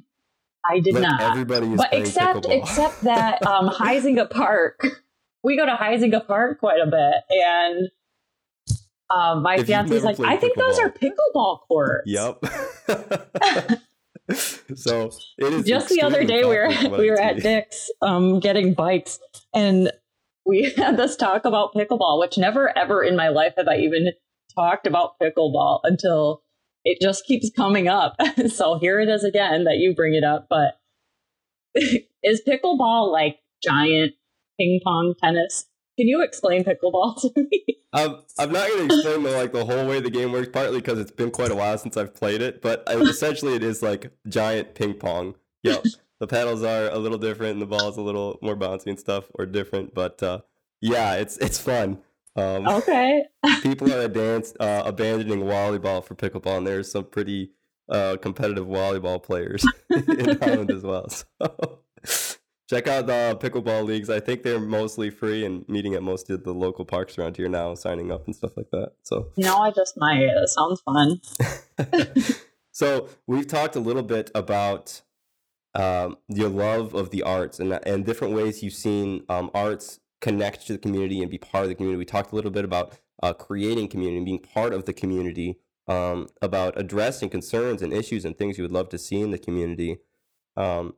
I 0.71 0.81
did 0.81 0.95
like 0.95 1.03
not. 1.03 1.21
Everybody 1.21 1.73
is 1.73 1.77
but 1.77 1.93
except 1.93 2.45
pickleball. 2.45 2.63
except 2.63 3.01
that 3.03 3.47
um, 3.47 3.69
Huizenga 3.79 4.31
Park 4.31 5.03
we 5.43 5.57
go 5.57 5.67
to 5.67 5.73
Huizenga 5.73 6.27
Park 6.27 6.61
quite 6.61 6.81
a 6.81 6.87
bit, 6.87 7.15
and 7.31 7.91
um, 9.11 9.43
my 9.43 9.63
fiance 9.63 9.95
is 9.95 10.05
like, 10.05 10.19
I 10.21 10.37
think 10.37 10.57
those 10.57 10.79
are 10.79 10.91
pickleball 10.91 11.61
courts. 11.69 12.05
Yep. 12.07 12.45
so 14.75 15.11
it 15.39 15.53
is 15.53 15.67
just 15.67 15.89
the 15.89 16.03
other 16.03 16.25
day 16.25 16.45
we 16.45 16.57
were 16.57 16.69
we 16.99 17.11
were 17.11 17.21
at 17.21 17.43
Dick's 17.43 17.91
um, 18.01 18.41
getting 18.41 18.75
bikes, 18.75 19.19
and 19.55 19.93
we 20.47 20.71
had 20.77 20.97
this 20.97 21.17
talk 21.17 21.45
about 21.45 21.75
pickleball, 21.75 22.21
which 22.21 22.39
never 22.39 22.77
ever 22.77 23.03
in 23.03 23.17
my 23.17 23.29
life 23.29 23.55
have 23.57 23.69
I 23.69 23.77
even 23.79 24.13
talked 24.55 24.87
about 24.87 25.19
pickleball 25.21 25.81
until 25.83 26.43
it 26.85 26.99
just 27.01 27.25
keeps 27.27 27.51
coming 27.55 27.89
up. 27.89 28.17
so 28.49 28.79
here 28.79 29.01
it 29.01 29.09
is 29.09 29.25
again 29.25 29.65
that 29.65 29.77
you 29.77 29.95
bring 29.95 30.15
it 30.15 30.25
up, 30.25 30.47
but 30.49 30.79
is 32.23 32.43
pickleball 32.47 33.11
like 33.11 33.39
giant 33.63 34.13
ping 34.63 34.81
pong 34.83 35.15
tennis. 35.23 35.67
Can 35.99 36.09
you 36.09 36.23
explain 36.23 36.65
pickleball 36.65 37.21
to 37.21 37.33
me? 37.37 37.65
Um, 37.93 38.23
I'm 38.39 38.53
not 38.53 38.69
going 38.69 38.89
to 38.89 38.95
explain 38.95 39.23
the, 39.23 39.33
like 39.33 39.53
the 39.53 39.65
whole 39.65 39.87
way 39.87 40.01
the 40.01 40.11
game 40.11 40.33
works, 40.33 40.49
partly 40.51 40.79
because 40.79 40.99
it's 40.99 41.11
been 41.11 41.31
quite 41.31 41.51
a 41.51 41.55
while 41.55 41.77
since 41.77 41.97
I've 41.97 42.15
played 42.15 42.41
it. 42.41 42.63
But 42.63 42.83
uh, 42.89 42.99
essentially, 43.03 43.55
it 43.55 43.63
is 43.63 43.83
like 43.83 44.13
giant 44.29 44.75
ping 44.75 44.95
pong. 44.95 45.35
Yep, 45.63 45.85
the 46.21 46.27
paddles 46.27 46.63
are 46.63 46.89
a 46.89 46.99
little 46.99 47.19
different, 47.19 47.53
and 47.53 47.63
the 47.63 47.67
ball 47.67 47.89
is 47.91 47.97
a 47.97 48.03
little 48.03 48.39
more 48.41 48.57
bouncy 48.57 48.87
and 48.87 48.99
stuff, 48.99 49.25
or 49.35 49.45
different. 49.45 49.95
But 49.95 50.23
uh, 50.23 50.41
yeah, 50.81 51.15
it's 51.15 51.37
it's 51.39 51.59
fun. 51.59 51.99
Um, 52.35 52.67
okay. 52.67 53.25
people 53.63 53.93
are 53.93 54.09
dance, 54.09 54.55
uh, 54.59 54.83
abandoning 54.87 55.41
volleyball 55.41 56.03
for 56.03 56.15
pickleball, 56.15 56.57
and 56.57 56.67
there's 56.67 56.91
some 56.91 57.05
pretty 57.05 57.51
uh, 57.91 58.17
competitive 58.23 58.67
volleyball 58.67 59.23
players 59.23 59.67
in 59.91 60.39
Holland 60.39 60.71
as 60.71 60.83
well. 60.83 61.11
So 61.11 61.82
check 62.73 62.89
out 62.89 63.07
the 63.07 63.37
pickleball 63.39 63.85
leagues. 63.85 64.09
I 64.09 64.19
think 64.19 64.43
they're 64.43 64.59
mostly 64.59 65.11
free 65.11 65.45
and 65.45 65.69
meeting 65.69 65.95
at 65.95 66.03
most 66.03 66.31
of 66.31 66.43
the 66.43 66.55
local 66.55 66.87
parks 66.87 67.19
around 67.19 67.37
here 67.37 67.49
now, 67.49 67.75
signing 67.75 68.11
up 68.11 68.25
and 68.25 68.35
stuff 68.35 68.57
like 68.57 68.71
that. 68.71 68.93
So 69.03 69.29
you 69.37 69.45
know, 69.45 69.59
I 69.59 69.71
just 69.71 69.95
might. 69.99 70.29
That 70.35 70.49
sounds 70.49 70.81
fun. 70.81 71.21
so 72.73 73.09
we've 73.27 73.47
talked 73.47 73.77
a 73.77 73.81
little 73.81 74.03
bit 74.03 74.31
about 74.35 75.03
um, 75.75 76.17
your 76.29 76.49
love 76.49 76.95
of 76.95 77.11
the 77.11 77.23
arts 77.23 77.61
and 77.61 77.79
and 77.87 78.07
different 78.07 78.35
ways 78.35 78.63
you've 78.63 78.73
seen 78.73 79.25
um, 79.29 79.51
arts 79.53 80.01
connect 80.23 80.67
to 80.67 80.73
the 80.73 80.79
community 80.79 81.21
and 81.21 81.31
be 81.31 81.39
part 81.39 81.65
of 81.65 81.69
the 81.69 81.75
community. 81.75 81.99
We 81.99 82.07
talked 82.07 82.33
a 82.33 82.37
little 82.37 82.51
bit 82.51 82.65
about 82.65 82.99
uh, 83.23 83.35
creating 83.35 83.89
community 83.89 84.17
and 84.17 84.27
being 84.27 84.39
part 84.39 84.73
of 84.73 84.87
the 84.87 84.95
community. 84.95 85.59
Um, 85.89 86.29
about 86.41 86.79
addressing 86.79 87.29
concerns 87.29 87.83
and 87.83 87.93
issues 87.93 88.25
and 88.25 88.39
things 88.39 88.57
you 88.57 88.63
would 88.63 88.71
love 88.71 88.89
to 88.91 88.99
see 88.99 89.21
in 89.21 89.33
the 89.33 89.39
community. 89.39 89.99
Um, 90.57 90.95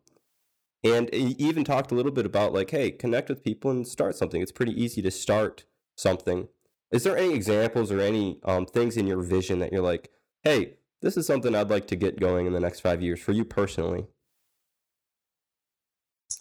and 0.84 1.12
he 1.12 1.34
even 1.38 1.64
talked 1.64 1.90
a 1.90 1.94
little 1.94 2.12
bit 2.12 2.26
about 2.26 2.52
like, 2.52 2.70
hey, 2.70 2.90
connect 2.90 3.28
with 3.28 3.42
people 3.42 3.70
and 3.70 3.88
start 3.88 4.16
something. 4.16 4.42
It's 4.42 4.52
pretty 4.52 4.80
easy 4.80 5.00
to 5.02 5.10
start 5.10 5.64
something. 5.96 6.48
Is 6.92 7.02
there 7.02 7.16
any 7.16 7.34
examples 7.34 7.90
or 7.90 8.00
any 8.00 8.38
um, 8.44 8.66
things 8.66 8.96
in 8.96 9.06
your 9.06 9.22
vision 9.22 9.58
that 9.60 9.72
you're 9.72 9.82
like, 9.82 10.10
hey, 10.42 10.74
this 11.00 11.16
is 11.16 11.26
something 11.26 11.54
I'd 11.54 11.70
like 11.70 11.86
to 11.88 11.96
get 11.96 12.20
going 12.20 12.46
in 12.46 12.52
the 12.52 12.60
next 12.60 12.80
five 12.80 13.02
years 13.02 13.20
for 13.20 13.32
you 13.32 13.44
personally? 13.44 14.06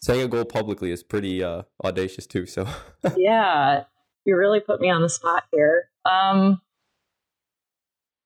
saying 0.01 0.21
a 0.21 0.27
goal 0.27 0.45
publicly 0.45 0.91
is 0.91 1.03
pretty 1.03 1.43
uh, 1.43 1.63
audacious 1.84 2.27
too. 2.27 2.45
So 2.45 2.67
yeah, 3.17 3.84
you 4.25 4.36
really 4.36 4.60
put 4.60 4.82
me 4.82 4.89
on 4.89 5.01
the 5.01 5.10
spot 5.10 5.43
here. 5.51 5.89
Um, 6.06 6.62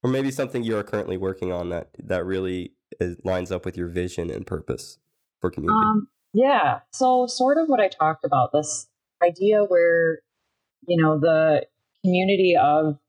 or 0.04 0.10
maybe 0.10 0.32
something 0.32 0.64
you 0.64 0.78
are 0.78 0.84
currently 0.84 1.18
working 1.18 1.52
on 1.52 1.70
that 1.70 1.90
that 2.00 2.26
really 2.26 2.74
is, 3.00 3.18
lines 3.24 3.52
up 3.52 3.66
with 3.66 3.78
your 3.78 3.88
vision 3.88 4.30
and 4.30 4.48
purpose 4.48 4.98
for 5.42 5.52
community. 5.52 5.78
Um, 5.78 6.08
yeah. 6.34 6.80
So 6.92 7.28
sort 7.28 7.58
of 7.58 7.68
what 7.68 7.80
I 7.80 7.88
talked 7.88 8.26
about 8.26 8.52
this 8.52 8.88
idea 9.24 9.64
where 9.64 10.20
you 10.88 11.02
know 11.02 11.20
the 11.20 11.66
community 12.04 12.56
of 12.56 13.00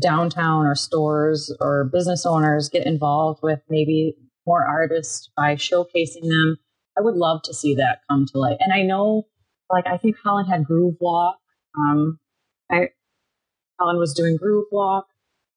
downtown 0.00 0.66
or 0.66 0.74
stores 0.74 1.54
or 1.60 1.84
business 1.84 2.26
owners 2.26 2.68
get 2.68 2.86
involved 2.86 3.40
with 3.42 3.60
maybe 3.68 4.16
more 4.46 4.64
artists 4.64 5.30
by 5.36 5.54
showcasing 5.54 6.22
them. 6.22 6.58
I 6.98 7.02
would 7.02 7.14
love 7.14 7.42
to 7.44 7.54
see 7.54 7.74
that 7.76 8.00
come 8.08 8.26
to 8.26 8.38
light. 8.38 8.56
And 8.60 8.72
I 8.72 8.82
know, 8.82 9.26
like, 9.70 9.86
I 9.86 9.96
think 9.96 10.16
Holland 10.22 10.48
had 10.48 10.64
Groove 10.64 10.96
Walk. 11.00 11.38
Um, 11.76 12.18
I, 12.70 12.90
Holland 13.78 13.98
was 13.98 14.14
doing 14.14 14.36
Groove 14.36 14.66
Walk. 14.70 15.06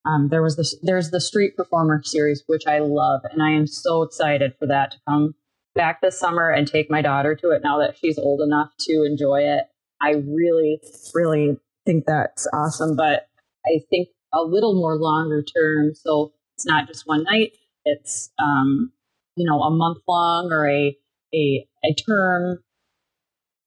Um, 0.04 0.28
there 0.28 0.42
was 0.42 0.56
this, 0.56 0.74
there's 0.82 1.10
the 1.10 1.20
Street 1.20 1.56
Performer 1.56 2.02
series, 2.02 2.42
which 2.46 2.66
I 2.66 2.78
love, 2.78 3.22
and 3.30 3.42
I 3.42 3.50
am 3.50 3.66
so 3.66 4.02
excited 4.02 4.54
for 4.58 4.66
that 4.66 4.92
to 4.92 4.98
come 5.06 5.34
back 5.78 6.02
this 6.02 6.18
summer 6.18 6.50
and 6.50 6.68
take 6.68 6.90
my 6.90 7.00
daughter 7.00 7.34
to 7.36 7.50
it 7.50 7.62
now 7.64 7.78
that 7.78 7.96
she's 7.96 8.18
old 8.18 8.42
enough 8.42 8.70
to 8.80 9.04
enjoy 9.04 9.40
it. 9.40 9.64
I 10.02 10.10
really, 10.26 10.80
really 11.14 11.56
think 11.86 12.04
that's 12.06 12.46
awesome. 12.52 12.96
But 12.96 13.28
I 13.64 13.80
think 13.88 14.08
a 14.34 14.42
little 14.42 14.74
more 14.74 14.96
longer 14.96 15.42
term. 15.42 15.94
So 15.94 16.32
it's 16.56 16.66
not 16.66 16.86
just 16.86 17.06
one 17.06 17.24
night. 17.24 17.52
It's 17.84 18.30
um, 18.38 18.92
you 19.36 19.46
know 19.48 19.62
a 19.62 19.70
month 19.70 19.98
long 20.06 20.52
or 20.52 20.68
a 20.68 20.96
a 21.34 21.66
a 21.84 21.94
term 21.94 22.58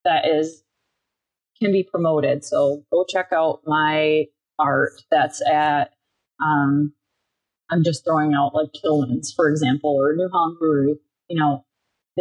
that 0.03 0.27
is 0.27 0.63
can 1.59 1.71
be 1.71 1.83
promoted. 1.83 2.43
So 2.43 2.83
go 2.91 3.05
check 3.07 3.29
out 3.33 3.61
my 3.65 4.25
art 4.59 5.01
that's 5.09 5.41
at 5.47 5.91
um, 6.43 6.93
I'm 7.69 7.83
just 7.83 8.03
throwing 8.03 8.33
out 8.33 8.53
like 8.53 8.71
Kilwins, 8.73 9.33
for 9.35 9.49
example, 9.49 9.95
or 9.97 10.13
New 10.15 10.29
Holland 10.31 10.57
Brewery. 10.59 10.95
You 11.29 11.39
know, 11.39 11.65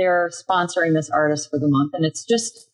they're 0.01 0.31
sponsoring 0.31 0.95
this 0.95 1.11
artist 1.11 1.51
for 1.51 1.59
the 1.59 1.69
month, 1.69 1.93
and 1.93 2.07
it's 2.07 2.25
just 2.25 2.71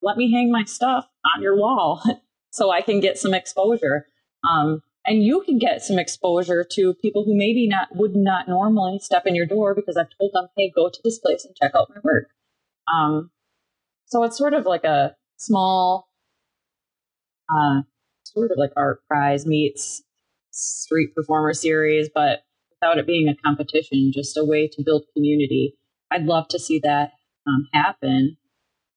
let 0.00 0.16
me 0.16 0.32
hang 0.32 0.50
my 0.50 0.64
stuff 0.64 1.08
on 1.34 1.42
your 1.42 1.56
wall 1.56 2.02
so 2.50 2.70
I 2.70 2.80
can 2.80 3.00
get 3.00 3.18
some 3.18 3.34
exposure. 3.34 4.06
Um, 4.48 4.82
and 5.06 5.24
you 5.24 5.42
can 5.42 5.58
get 5.58 5.82
some 5.82 5.98
exposure 5.98 6.64
to 6.72 6.94
people 6.94 7.24
who 7.24 7.36
maybe 7.36 7.66
not 7.66 7.88
would 7.96 8.14
not 8.14 8.48
normally 8.48 8.98
step 9.00 9.26
in 9.26 9.34
your 9.34 9.46
door 9.46 9.74
because 9.74 9.96
I've 9.96 10.10
told 10.18 10.30
them, 10.32 10.46
hey, 10.56 10.70
go 10.74 10.88
to 10.88 11.00
this 11.02 11.18
place 11.18 11.44
and 11.44 11.54
check 11.56 11.72
out 11.74 11.90
my 11.90 12.00
work. 12.02 12.28
Um, 12.92 13.30
so 14.06 14.22
it's 14.24 14.38
sort 14.38 14.54
of 14.54 14.66
like 14.66 14.84
a 14.84 15.16
small, 15.36 16.08
uh, 17.48 17.82
sort 18.24 18.50
of 18.52 18.58
like 18.58 18.72
ArtPrize 18.76 19.46
meets 19.46 20.02
street 20.50 21.14
performer 21.14 21.54
series, 21.54 22.08
but 22.14 22.44
without 22.70 22.98
it 22.98 23.06
being 23.06 23.28
a 23.28 23.36
competition, 23.36 24.12
just 24.12 24.36
a 24.36 24.44
way 24.44 24.68
to 24.68 24.82
build 24.84 25.04
community. 25.14 25.76
I'd 26.10 26.26
love 26.26 26.48
to 26.48 26.58
see 26.58 26.80
that 26.84 27.12
um, 27.46 27.68
happen. 27.72 28.36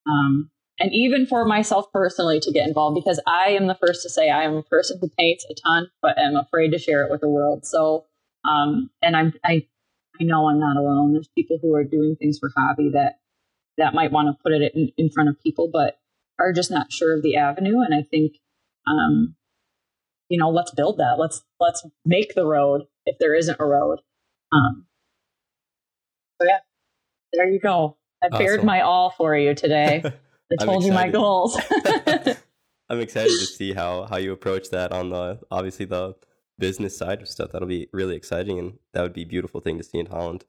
Um, 0.07 0.49
and 0.79 0.91
even 0.93 1.25
for 1.25 1.45
myself 1.45 1.91
personally 1.93 2.39
to 2.39 2.51
get 2.51 2.67
involved 2.67 2.95
because 2.95 3.21
I 3.27 3.49
am 3.51 3.67
the 3.67 3.75
first 3.75 4.01
to 4.03 4.09
say 4.09 4.29
I 4.29 4.43
am 4.43 4.55
a 4.55 4.63
person 4.63 4.97
who 4.99 5.09
paints 5.17 5.45
a 5.49 5.53
ton, 5.53 5.87
but 6.01 6.17
am 6.17 6.35
afraid 6.35 6.71
to 6.71 6.79
share 6.79 7.05
it 7.05 7.11
with 7.11 7.21
the 7.21 7.29
world. 7.29 7.65
So, 7.65 8.05
um, 8.43 8.89
and 9.01 9.15
I'm 9.15 9.33
I 9.45 9.67
I 10.19 10.23
know 10.23 10.49
I'm 10.49 10.59
not 10.59 10.77
alone. 10.77 11.13
There's 11.13 11.29
people 11.35 11.59
who 11.61 11.73
are 11.75 11.83
doing 11.83 12.15
things 12.19 12.39
for 12.39 12.51
hobby 12.57 12.89
that 12.93 13.19
that 13.77 13.93
might 13.93 14.11
want 14.11 14.27
to 14.27 14.41
put 14.43 14.51
it 14.51 14.73
in, 14.75 14.91
in 14.97 15.09
front 15.09 15.29
of 15.29 15.41
people, 15.41 15.69
but 15.71 15.99
are 16.39 16.53
just 16.53 16.71
not 16.71 16.91
sure 16.91 17.15
of 17.15 17.23
the 17.23 17.37
avenue. 17.37 17.79
And 17.81 17.93
I 17.93 18.03
think, 18.09 18.33
um, 18.87 19.35
you 20.29 20.39
know, 20.39 20.49
let's 20.49 20.71
build 20.71 20.97
that. 20.97 21.15
Let's 21.19 21.43
let's 21.59 21.85
make 22.05 22.33
the 22.33 22.45
road 22.45 22.83
if 23.05 23.17
there 23.19 23.35
isn't 23.35 23.59
a 23.59 23.65
road. 23.65 23.99
Um, 24.51 24.85
so 26.41 26.47
yeah, 26.47 26.59
there 27.33 27.49
you 27.49 27.59
go. 27.59 27.97
I 28.23 28.27
awesome. 28.27 28.45
bared 28.45 28.63
my 28.63 28.81
all 28.81 29.11
for 29.11 29.35
you 29.35 29.53
today. 29.53 30.03
I 30.59 30.65
told 30.65 30.83
you 30.83 30.91
my 30.91 31.09
goals. 31.09 31.59
I'm 32.89 32.99
excited 32.99 33.39
to 33.39 33.45
see 33.45 33.73
how 33.73 34.05
how 34.05 34.17
you 34.17 34.31
approach 34.31 34.69
that 34.69 34.91
on 34.91 35.09
the 35.09 35.39
obviously 35.51 35.85
the 35.85 36.15
business 36.59 36.97
side 36.97 37.21
of 37.21 37.27
stuff. 37.27 37.51
That'll 37.51 37.67
be 37.67 37.89
really 37.91 38.15
exciting, 38.15 38.59
and 38.59 38.77
that 38.93 39.01
would 39.01 39.13
be 39.13 39.23
a 39.23 39.27
beautiful 39.27 39.61
thing 39.61 39.77
to 39.77 39.83
see 39.83 39.99
in 39.99 40.07
Holland. 40.07 40.45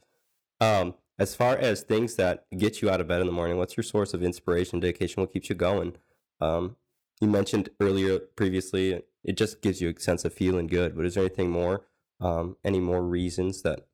Um, 0.61 0.95
as 1.19 1.35
far 1.35 1.57
as 1.57 1.83
things 1.83 2.17
that 2.17 2.45
get 2.57 2.83
you 2.83 2.91
out 2.91 3.01
of 3.01 3.09
bed 3.09 3.21
in 3.21 3.27
the 3.27 3.33
morning, 3.33 3.57
what's 3.57 3.77
your 3.77 3.85
source 3.85 4.15
of 4.15 4.23
inspiration, 4.23 4.81
dedication? 4.81 5.21
What 5.21 5.33
keeps 5.33 5.49
you 5.49 5.55
going? 5.55 5.97
Um, 6.41 6.77
you 7.21 7.29
mentioned 7.29 7.71
earlier, 7.81 8.19
previously, 8.19 9.03
it 9.23 9.37
just 9.37 9.63
gives 9.63 9.81
you 9.81 9.89
a 9.97 10.01
sense 10.01 10.25
of 10.25 10.35
feeling 10.35 10.67
good. 10.67 10.97
But 10.97 11.07
is 11.07 11.15
there 11.15 11.25
anything 11.25 11.51
more? 11.51 11.87
Um, 12.21 12.57
any 12.65 12.81
more 12.81 13.03
reasons 13.03 13.63
that 13.63 13.87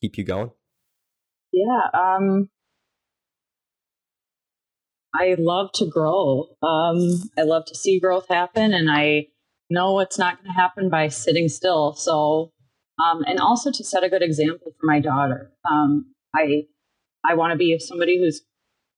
keep 0.00 0.16
you 0.16 0.24
going? 0.24 0.52
Yeah, 1.52 1.80
um, 1.94 2.50
I 5.14 5.36
love 5.38 5.70
to 5.74 5.86
grow. 5.86 6.48
Um, 6.62 7.30
I 7.38 7.42
love 7.42 7.64
to 7.66 7.74
see 7.74 8.00
growth 8.00 8.28
happen, 8.28 8.72
and 8.74 8.90
I 8.90 9.28
know 9.70 10.00
it's 10.00 10.18
not 10.18 10.36
going 10.38 10.54
to 10.54 10.60
happen 10.60 10.90
by 10.90 11.08
sitting 11.08 11.48
still. 11.48 11.94
So, 11.94 12.52
um, 13.04 13.24
and 13.26 13.40
also 13.40 13.72
to 13.72 13.84
set 13.84 14.04
a 14.04 14.10
good 14.10 14.22
example 14.22 14.72
for 14.80 14.86
my 14.86 15.00
daughter. 15.00 15.52
Um, 15.70 16.14
I 16.36 16.64
I 17.24 17.34
want 17.36 17.52
to 17.52 17.58
be 17.58 17.78
somebody 17.80 18.18
who's 18.18 18.42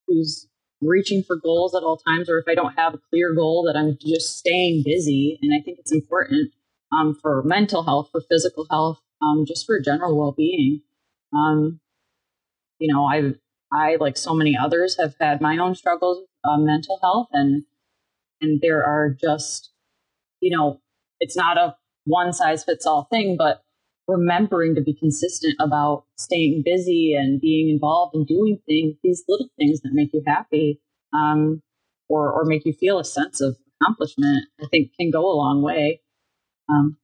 who's 0.07 0.47
reaching 0.81 1.23
for 1.23 1.37
goals 1.37 1.75
at 1.75 1.83
all 1.83 1.97
times, 1.97 2.29
or 2.29 2.39
if 2.39 2.45
I 2.49 2.55
don't 2.55 2.77
have 2.79 2.95
a 2.95 3.01
clear 3.11 3.35
goal, 3.35 3.65
that 3.65 3.77
I'm 3.79 3.97
just 4.01 4.39
staying 4.39 4.83
busy. 4.85 5.39
And 5.43 5.53
I 5.59 5.63
think 5.65 5.79
it's 5.79 5.93
important 5.93 6.53
um, 6.93 7.17
for 7.21 7.43
mental 7.43 7.83
health, 7.83 8.09
for 8.13 8.21
physical 8.29 8.67
health, 8.71 8.99
um, 9.23 9.45
just 9.47 9.67
for 9.67 9.81
general 9.81 10.17
well 10.19 10.33
being. 10.37 10.83
Um, 11.35 11.80
you 12.81 12.91
know, 12.91 13.05
I've 13.05 13.35
I, 13.73 13.95
like 13.99 14.17
so 14.17 14.33
many 14.33 14.57
others, 14.61 14.97
have 14.99 15.15
had 15.21 15.39
my 15.39 15.57
own 15.57 15.75
struggles 15.75 16.17
with 16.17 16.27
uh, 16.43 16.57
mental 16.57 16.99
health, 17.01 17.27
and 17.31 17.63
and 18.41 18.59
there 18.61 18.83
are 18.83 19.15
just, 19.17 19.71
you 20.41 20.55
know, 20.55 20.81
it's 21.19 21.37
not 21.37 21.57
a 21.57 21.75
one 22.05 22.33
size 22.33 22.63
fits 22.65 22.85
all 22.85 23.07
thing, 23.09 23.37
but 23.37 23.61
remembering 24.07 24.75
to 24.75 24.81
be 24.81 24.93
consistent 24.93 25.53
about 25.61 26.05
staying 26.17 26.63
busy 26.65 27.15
and 27.15 27.39
being 27.39 27.69
involved 27.69 28.15
and 28.15 28.27
doing 28.27 28.59
things, 28.65 28.95
these 29.03 29.23
little 29.29 29.47
things 29.57 29.79
that 29.81 29.91
make 29.93 30.09
you 30.11 30.23
happy, 30.25 30.81
um, 31.13 31.61
or 32.09 32.31
or 32.33 32.43
make 32.45 32.65
you 32.65 32.73
feel 32.73 32.99
a 32.99 33.05
sense 33.05 33.39
of 33.41 33.55
accomplishment, 33.79 34.47
I 34.59 34.65
think 34.71 34.91
can 34.99 35.11
go 35.11 35.31
a 35.31 35.37
long 35.37 35.61
way. 35.61 36.01
Um, 36.67 36.97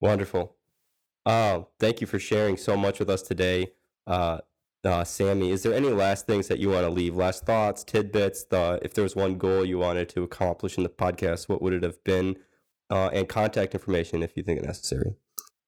Wonderful. 0.00 0.56
Uh, 1.24 1.62
thank 1.78 2.00
you 2.00 2.06
for 2.06 2.18
sharing 2.18 2.56
so 2.56 2.76
much 2.76 2.98
with 2.98 3.08
us 3.08 3.22
today, 3.22 3.68
uh, 4.06 4.38
uh, 4.84 5.04
Sammy. 5.04 5.50
Is 5.50 5.62
there 5.62 5.72
any 5.72 5.90
last 5.90 6.26
things 6.26 6.48
that 6.48 6.58
you 6.58 6.70
want 6.70 6.84
to 6.84 6.90
leave? 6.90 7.14
Last 7.14 7.44
thoughts, 7.44 7.84
tidbits? 7.84 8.44
The, 8.44 8.80
if 8.82 8.94
there 8.94 9.04
was 9.04 9.14
one 9.14 9.38
goal 9.38 9.64
you 9.64 9.78
wanted 9.78 10.08
to 10.10 10.22
accomplish 10.24 10.76
in 10.76 10.82
the 10.82 10.88
podcast, 10.88 11.48
what 11.48 11.62
would 11.62 11.72
it 11.72 11.82
have 11.82 12.02
been? 12.04 12.36
Uh, 12.90 13.08
and 13.12 13.28
contact 13.28 13.74
information 13.74 14.22
if 14.22 14.36
you 14.36 14.42
think 14.42 14.58
it 14.58 14.66
necessary. 14.66 15.14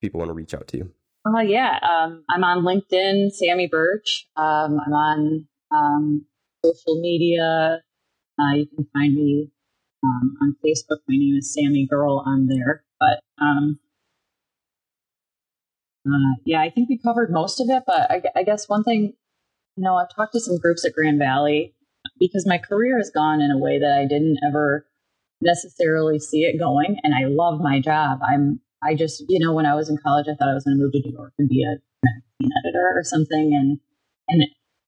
People 0.00 0.18
want 0.18 0.28
to 0.28 0.34
reach 0.34 0.52
out 0.52 0.66
to 0.68 0.76
you. 0.76 0.90
Uh, 1.26 1.40
yeah, 1.40 1.78
um, 1.82 2.22
I'm 2.28 2.44
on 2.44 2.64
LinkedIn, 2.64 3.30
Sammy 3.32 3.66
Birch. 3.66 4.26
Um, 4.36 4.78
I'm 4.84 4.92
on 4.92 5.48
um, 5.74 6.26
social 6.62 7.00
media. 7.00 7.81
Uh, 8.38 8.54
you 8.56 8.66
can 8.66 8.87
find 8.92 9.14
me 9.14 9.50
um, 10.02 10.37
on 10.42 10.56
Facebook. 10.62 10.98
My 11.08 11.16
name 11.16 11.37
is 11.38 11.54
Sammy 11.54 11.87
Girl 11.87 12.22
on 12.26 12.46
there. 12.46 12.85
But 13.00 13.20
um, 13.42 13.79
uh, 16.07 16.35
yeah, 16.44 16.61
I 16.61 16.71
think 16.71 16.88
we 16.88 16.98
covered 16.98 17.31
most 17.31 17.61
of 17.61 17.69
it, 17.71 17.85
but 17.87 18.11
I, 18.11 18.23
I, 18.37 18.42
guess 18.42 18.69
one 18.69 18.85
thing, 18.85 19.15
you 19.77 19.83
know, 19.83 19.96
I've 19.96 20.15
talked 20.15 20.33
to 20.35 20.40
some 20.40 20.59
groups 20.59 20.85
at 20.85 20.92
Grand 20.92 21.19
Valley 21.19 21.75
because 22.19 22.46
my 22.46 22.59
career 22.59 22.98
has 22.98 23.11
gone 23.11 23.40
in 23.40 23.50
a 23.50 23.59
way 23.59 23.79
that 23.79 23.98
I 23.98 24.07
didn't 24.07 24.38
ever 24.46 24.87
necessarily 25.40 26.19
see 26.19 26.42
it 26.42 26.59
going, 26.59 26.98
and 27.02 27.15
I 27.15 27.29
love 27.29 27.61
my 27.61 27.81
job. 27.81 28.21
I'm, 28.23 28.61
I 28.83 28.94
just, 28.94 29.25
you 29.29 29.38
know, 29.38 29.52
when 29.52 29.67
I 29.67 29.75
was 29.75 29.88
in 29.88 29.96
college, 29.96 30.27
I 30.29 30.35
thought 30.35 30.50
I 30.50 30.55
was 30.55 30.65
going 30.65 30.77
to 30.77 30.83
move 30.83 30.92
to 30.92 31.00
New 31.00 31.13
York 31.13 31.33
and 31.38 31.48
be 31.48 31.63
a 31.63 31.81
magazine 32.05 32.52
editor 32.65 32.92
or 32.94 33.02
something, 33.02 33.55
and 33.55 33.79
and 34.29 34.42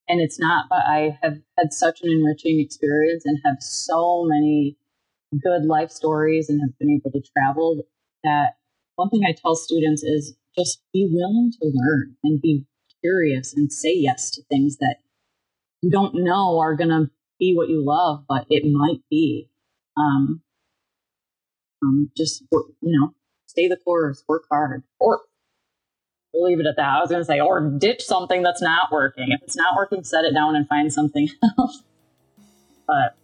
and 0.08 0.20
it's 0.20 0.38
not. 0.38 0.66
But 0.68 0.84
I 0.86 1.18
have 1.22 1.38
had 1.58 1.72
such 1.72 2.00
an 2.02 2.10
enriching 2.10 2.60
experience 2.60 3.24
and 3.24 3.38
have 3.44 3.56
so 3.60 4.24
many 4.24 4.76
good 5.42 5.64
life 5.64 5.90
stories 5.90 6.50
and 6.50 6.60
have 6.60 6.78
been 6.78 6.90
able 6.90 7.10
to 7.10 7.22
travel 7.32 7.82
that 8.22 8.56
one 8.96 9.08
thing 9.10 9.22
I 9.26 9.32
tell 9.32 9.54
students 9.56 10.02
is 10.02 10.36
just 10.56 10.82
be 10.92 11.08
willing 11.10 11.52
to 11.52 11.70
learn 11.72 12.16
and 12.24 12.40
be 12.40 12.64
curious 13.00 13.54
and 13.54 13.72
say 13.72 13.94
yes 13.94 14.30
to 14.30 14.42
things 14.50 14.78
that 14.78 14.96
you 15.82 15.90
don't 15.90 16.14
know 16.14 16.58
are 16.58 16.74
going 16.74 16.90
to 16.90 17.10
be 17.38 17.54
what 17.54 17.68
you 17.68 17.84
love, 17.84 18.24
but 18.28 18.46
it 18.48 18.64
might 18.70 19.02
be. 19.10 19.50
Um, 19.96 20.42
um, 21.82 22.10
just, 22.16 22.42
you 22.50 22.76
know, 22.82 23.14
stay 23.46 23.68
the 23.68 23.76
course, 23.76 24.24
work 24.28 24.44
hard, 24.50 24.82
or 24.98 25.20
leave 26.34 26.60
it 26.60 26.66
at 26.66 26.76
that. 26.76 26.88
I 26.88 27.00
was 27.00 27.10
going 27.10 27.20
to 27.20 27.24
say, 27.24 27.40
or 27.40 27.60
ditch 27.60 28.02
something 28.02 28.42
that's 28.42 28.62
not 28.62 28.90
working. 28.92 29.28
If 29.30 29.42
it's 29.42 29.56
not 29.56 29.76
working, 29.76 30.04
set 30.04 30.24
it 30.24 30.34
down 30.34 30.56
and 30.56 30.68
find 30.68 30.92
something 30.92 31.28
else. 31.58 31.82
But 32.86 33.16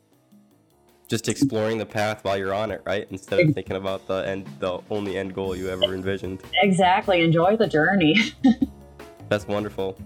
just 1.12 1.28
exploring 1.28 1.76
the 1.76 1.84
path 1.84 2.24
while 2.24 2.38
you're 2.38 2.54
on 2.54 2.70
it, 2.70 2.80
right? 2.86 3.06
Instead 3.10 3.40
of 3.40 3.54
thinking 3.54 3.76
about 3.76 4.06
the 4.06 4.26
end, 4.26 4.48
the 4.60 4.78
only 4.88 5.18
end 5.18 5.34
goal 5.34 5.54
you 5.54 5.68
ever 5.68 5.94
envisioned. 5.94 6.42
Exactly. 6.62 7.20
Enjoy 7.20 7.54
the 7.54 7.66
journey. 7.66 8.16
That's 9.28 9.46
wonderful. 9.46 9.98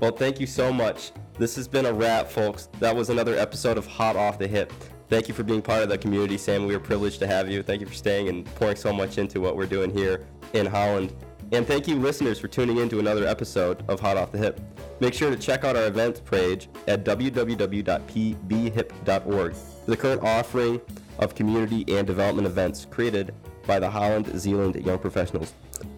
Well, 0.00 0.12
thank 0.12 0.40
you 0.40 0.46
so 0.46 0.72
much. 0.72 1.12
This 1.38 1.54
has 1.56 1.68
been 1.68 1.84
a 1.84 1.92
wrap, 1.92 2.30
folks. 2.30 2.70
That 2.80 2.96
was 2.96 3.10
another 3.10 3.36
episode 3.36 3.76
of 3.76 3.86
Hot 3.86 4.16
Off 4.16 4.38
the 4.38 4.48
Hip. 4.48 4.72
Thank 5.10 5.28
you 5.28 5.34
for 5.34 5.42
being 5.42 5.60
part 5.60 5.82
of 5.82 5.90
the 5.90 5.98
community, 5.98 6.38
Sam. 6.38 6.64
We 6.64 6.74
are 6.74 6.80
privileged 6.80 7.18
to 7.18 7.26
have 7.26 7.50
you. 7.50 7.62
Thank 7.62 7.82
you 7.82 7.86
for 7.86 7.92
staying 7.92 8.30
and 8.30 8.46
pouring 8.54 8.76
so 8.76 8.94
much 8.94 9.18
into 9.18 9.42
what 9.42 9.58
we're 9.58 9.66
doing 9.66 9.90
here 9.90 10.26
in 10.54 10.64
Holland. 10.64 11.12
And 11.52 11.66
thank 11.66 11.86
you, 11.86 11.96
listeners, 11.96 12.38
for 12.38 12.48
tuning 12.48 12.78
in 12.78 12.88
to 12.88 12.98
another 12.98 13.26
episode 13.26 13.84
of 13.88 14.00
Hot 14.00 14.16
Off 14.16 14.32
the 14.32 14.38
Hip. 14.38 14.58
Make 15.00 15.12
sure 15.12 15.28
to 15.28 15.36
check 15.36 15.64
out 15.64 15.76
our 15.76 15.86
events 15.86 16.20
page 16.20 16.70
at 16.88 17.04
www.pbhip.org 17.04 19.54
for 19.54 19.90
the 19.90 19.96
current 19.96 20.22
offering 20.22 20.80
of 21.18 21.34
community 21.34 21.84
and 21.94 22.06
development 22.06 22.46
events 22.46 22.86
created 22.86 23.34
by 23.66 23.78
the 23.78 23.90
Holland 23.90 24.28
Zeeland 24.40 24.76
Young 24.76 24.98
Professionals. 24.98 25.52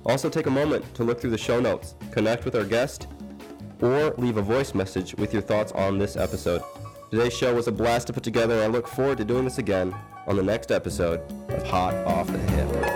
Also, 0.04 0.28
take 0.28 0.46
a 0.46 0.50
moment 0.50 0.92
to 0.96 1.04
look 1.04 1.20
through 1.20 1.30
the 1.30 1.38
show 1.38 1.60
notes, 1.60 1.94
connect 2.10 2.44
with 2.44 2.56
our 2.56 2.64
guest, 2.64 3.06
or 3.80 4.12
leave 4.18 4.38
a 4.38 4.42
voice 4.42 4.74
message 4.74 5.14
with 5.16 5.32
your 5.32 5.42
thoughts 5.42 5.70
on 5.72 5.98
this 5.98 6.16
episode. 6.16 6.62
Today's 7.12 7.32
show 7.32 7.54
was 7.54 7.68
a 7.68 7.72
blast 7.72 8.08
to 8.08 8.12
put 8.12 8.24
together, 8.24 8.54
and 8.54 8.64
I 8.64 8.66
look 8.66 8.88
forward 8.88 9.18
to 9.18 9.24
doing 9.24 9.44
this 9.44 9.58
again 9.58 9.94
on 10.26 10.36
the 10.36 10.42
next 10.42 10.72
episode 10.72 11.20
of 11.50 11.64
Hot 11.68 11.94
Off 12.06 12.26
the 12.26 12.38
Hip. 12.38 12.93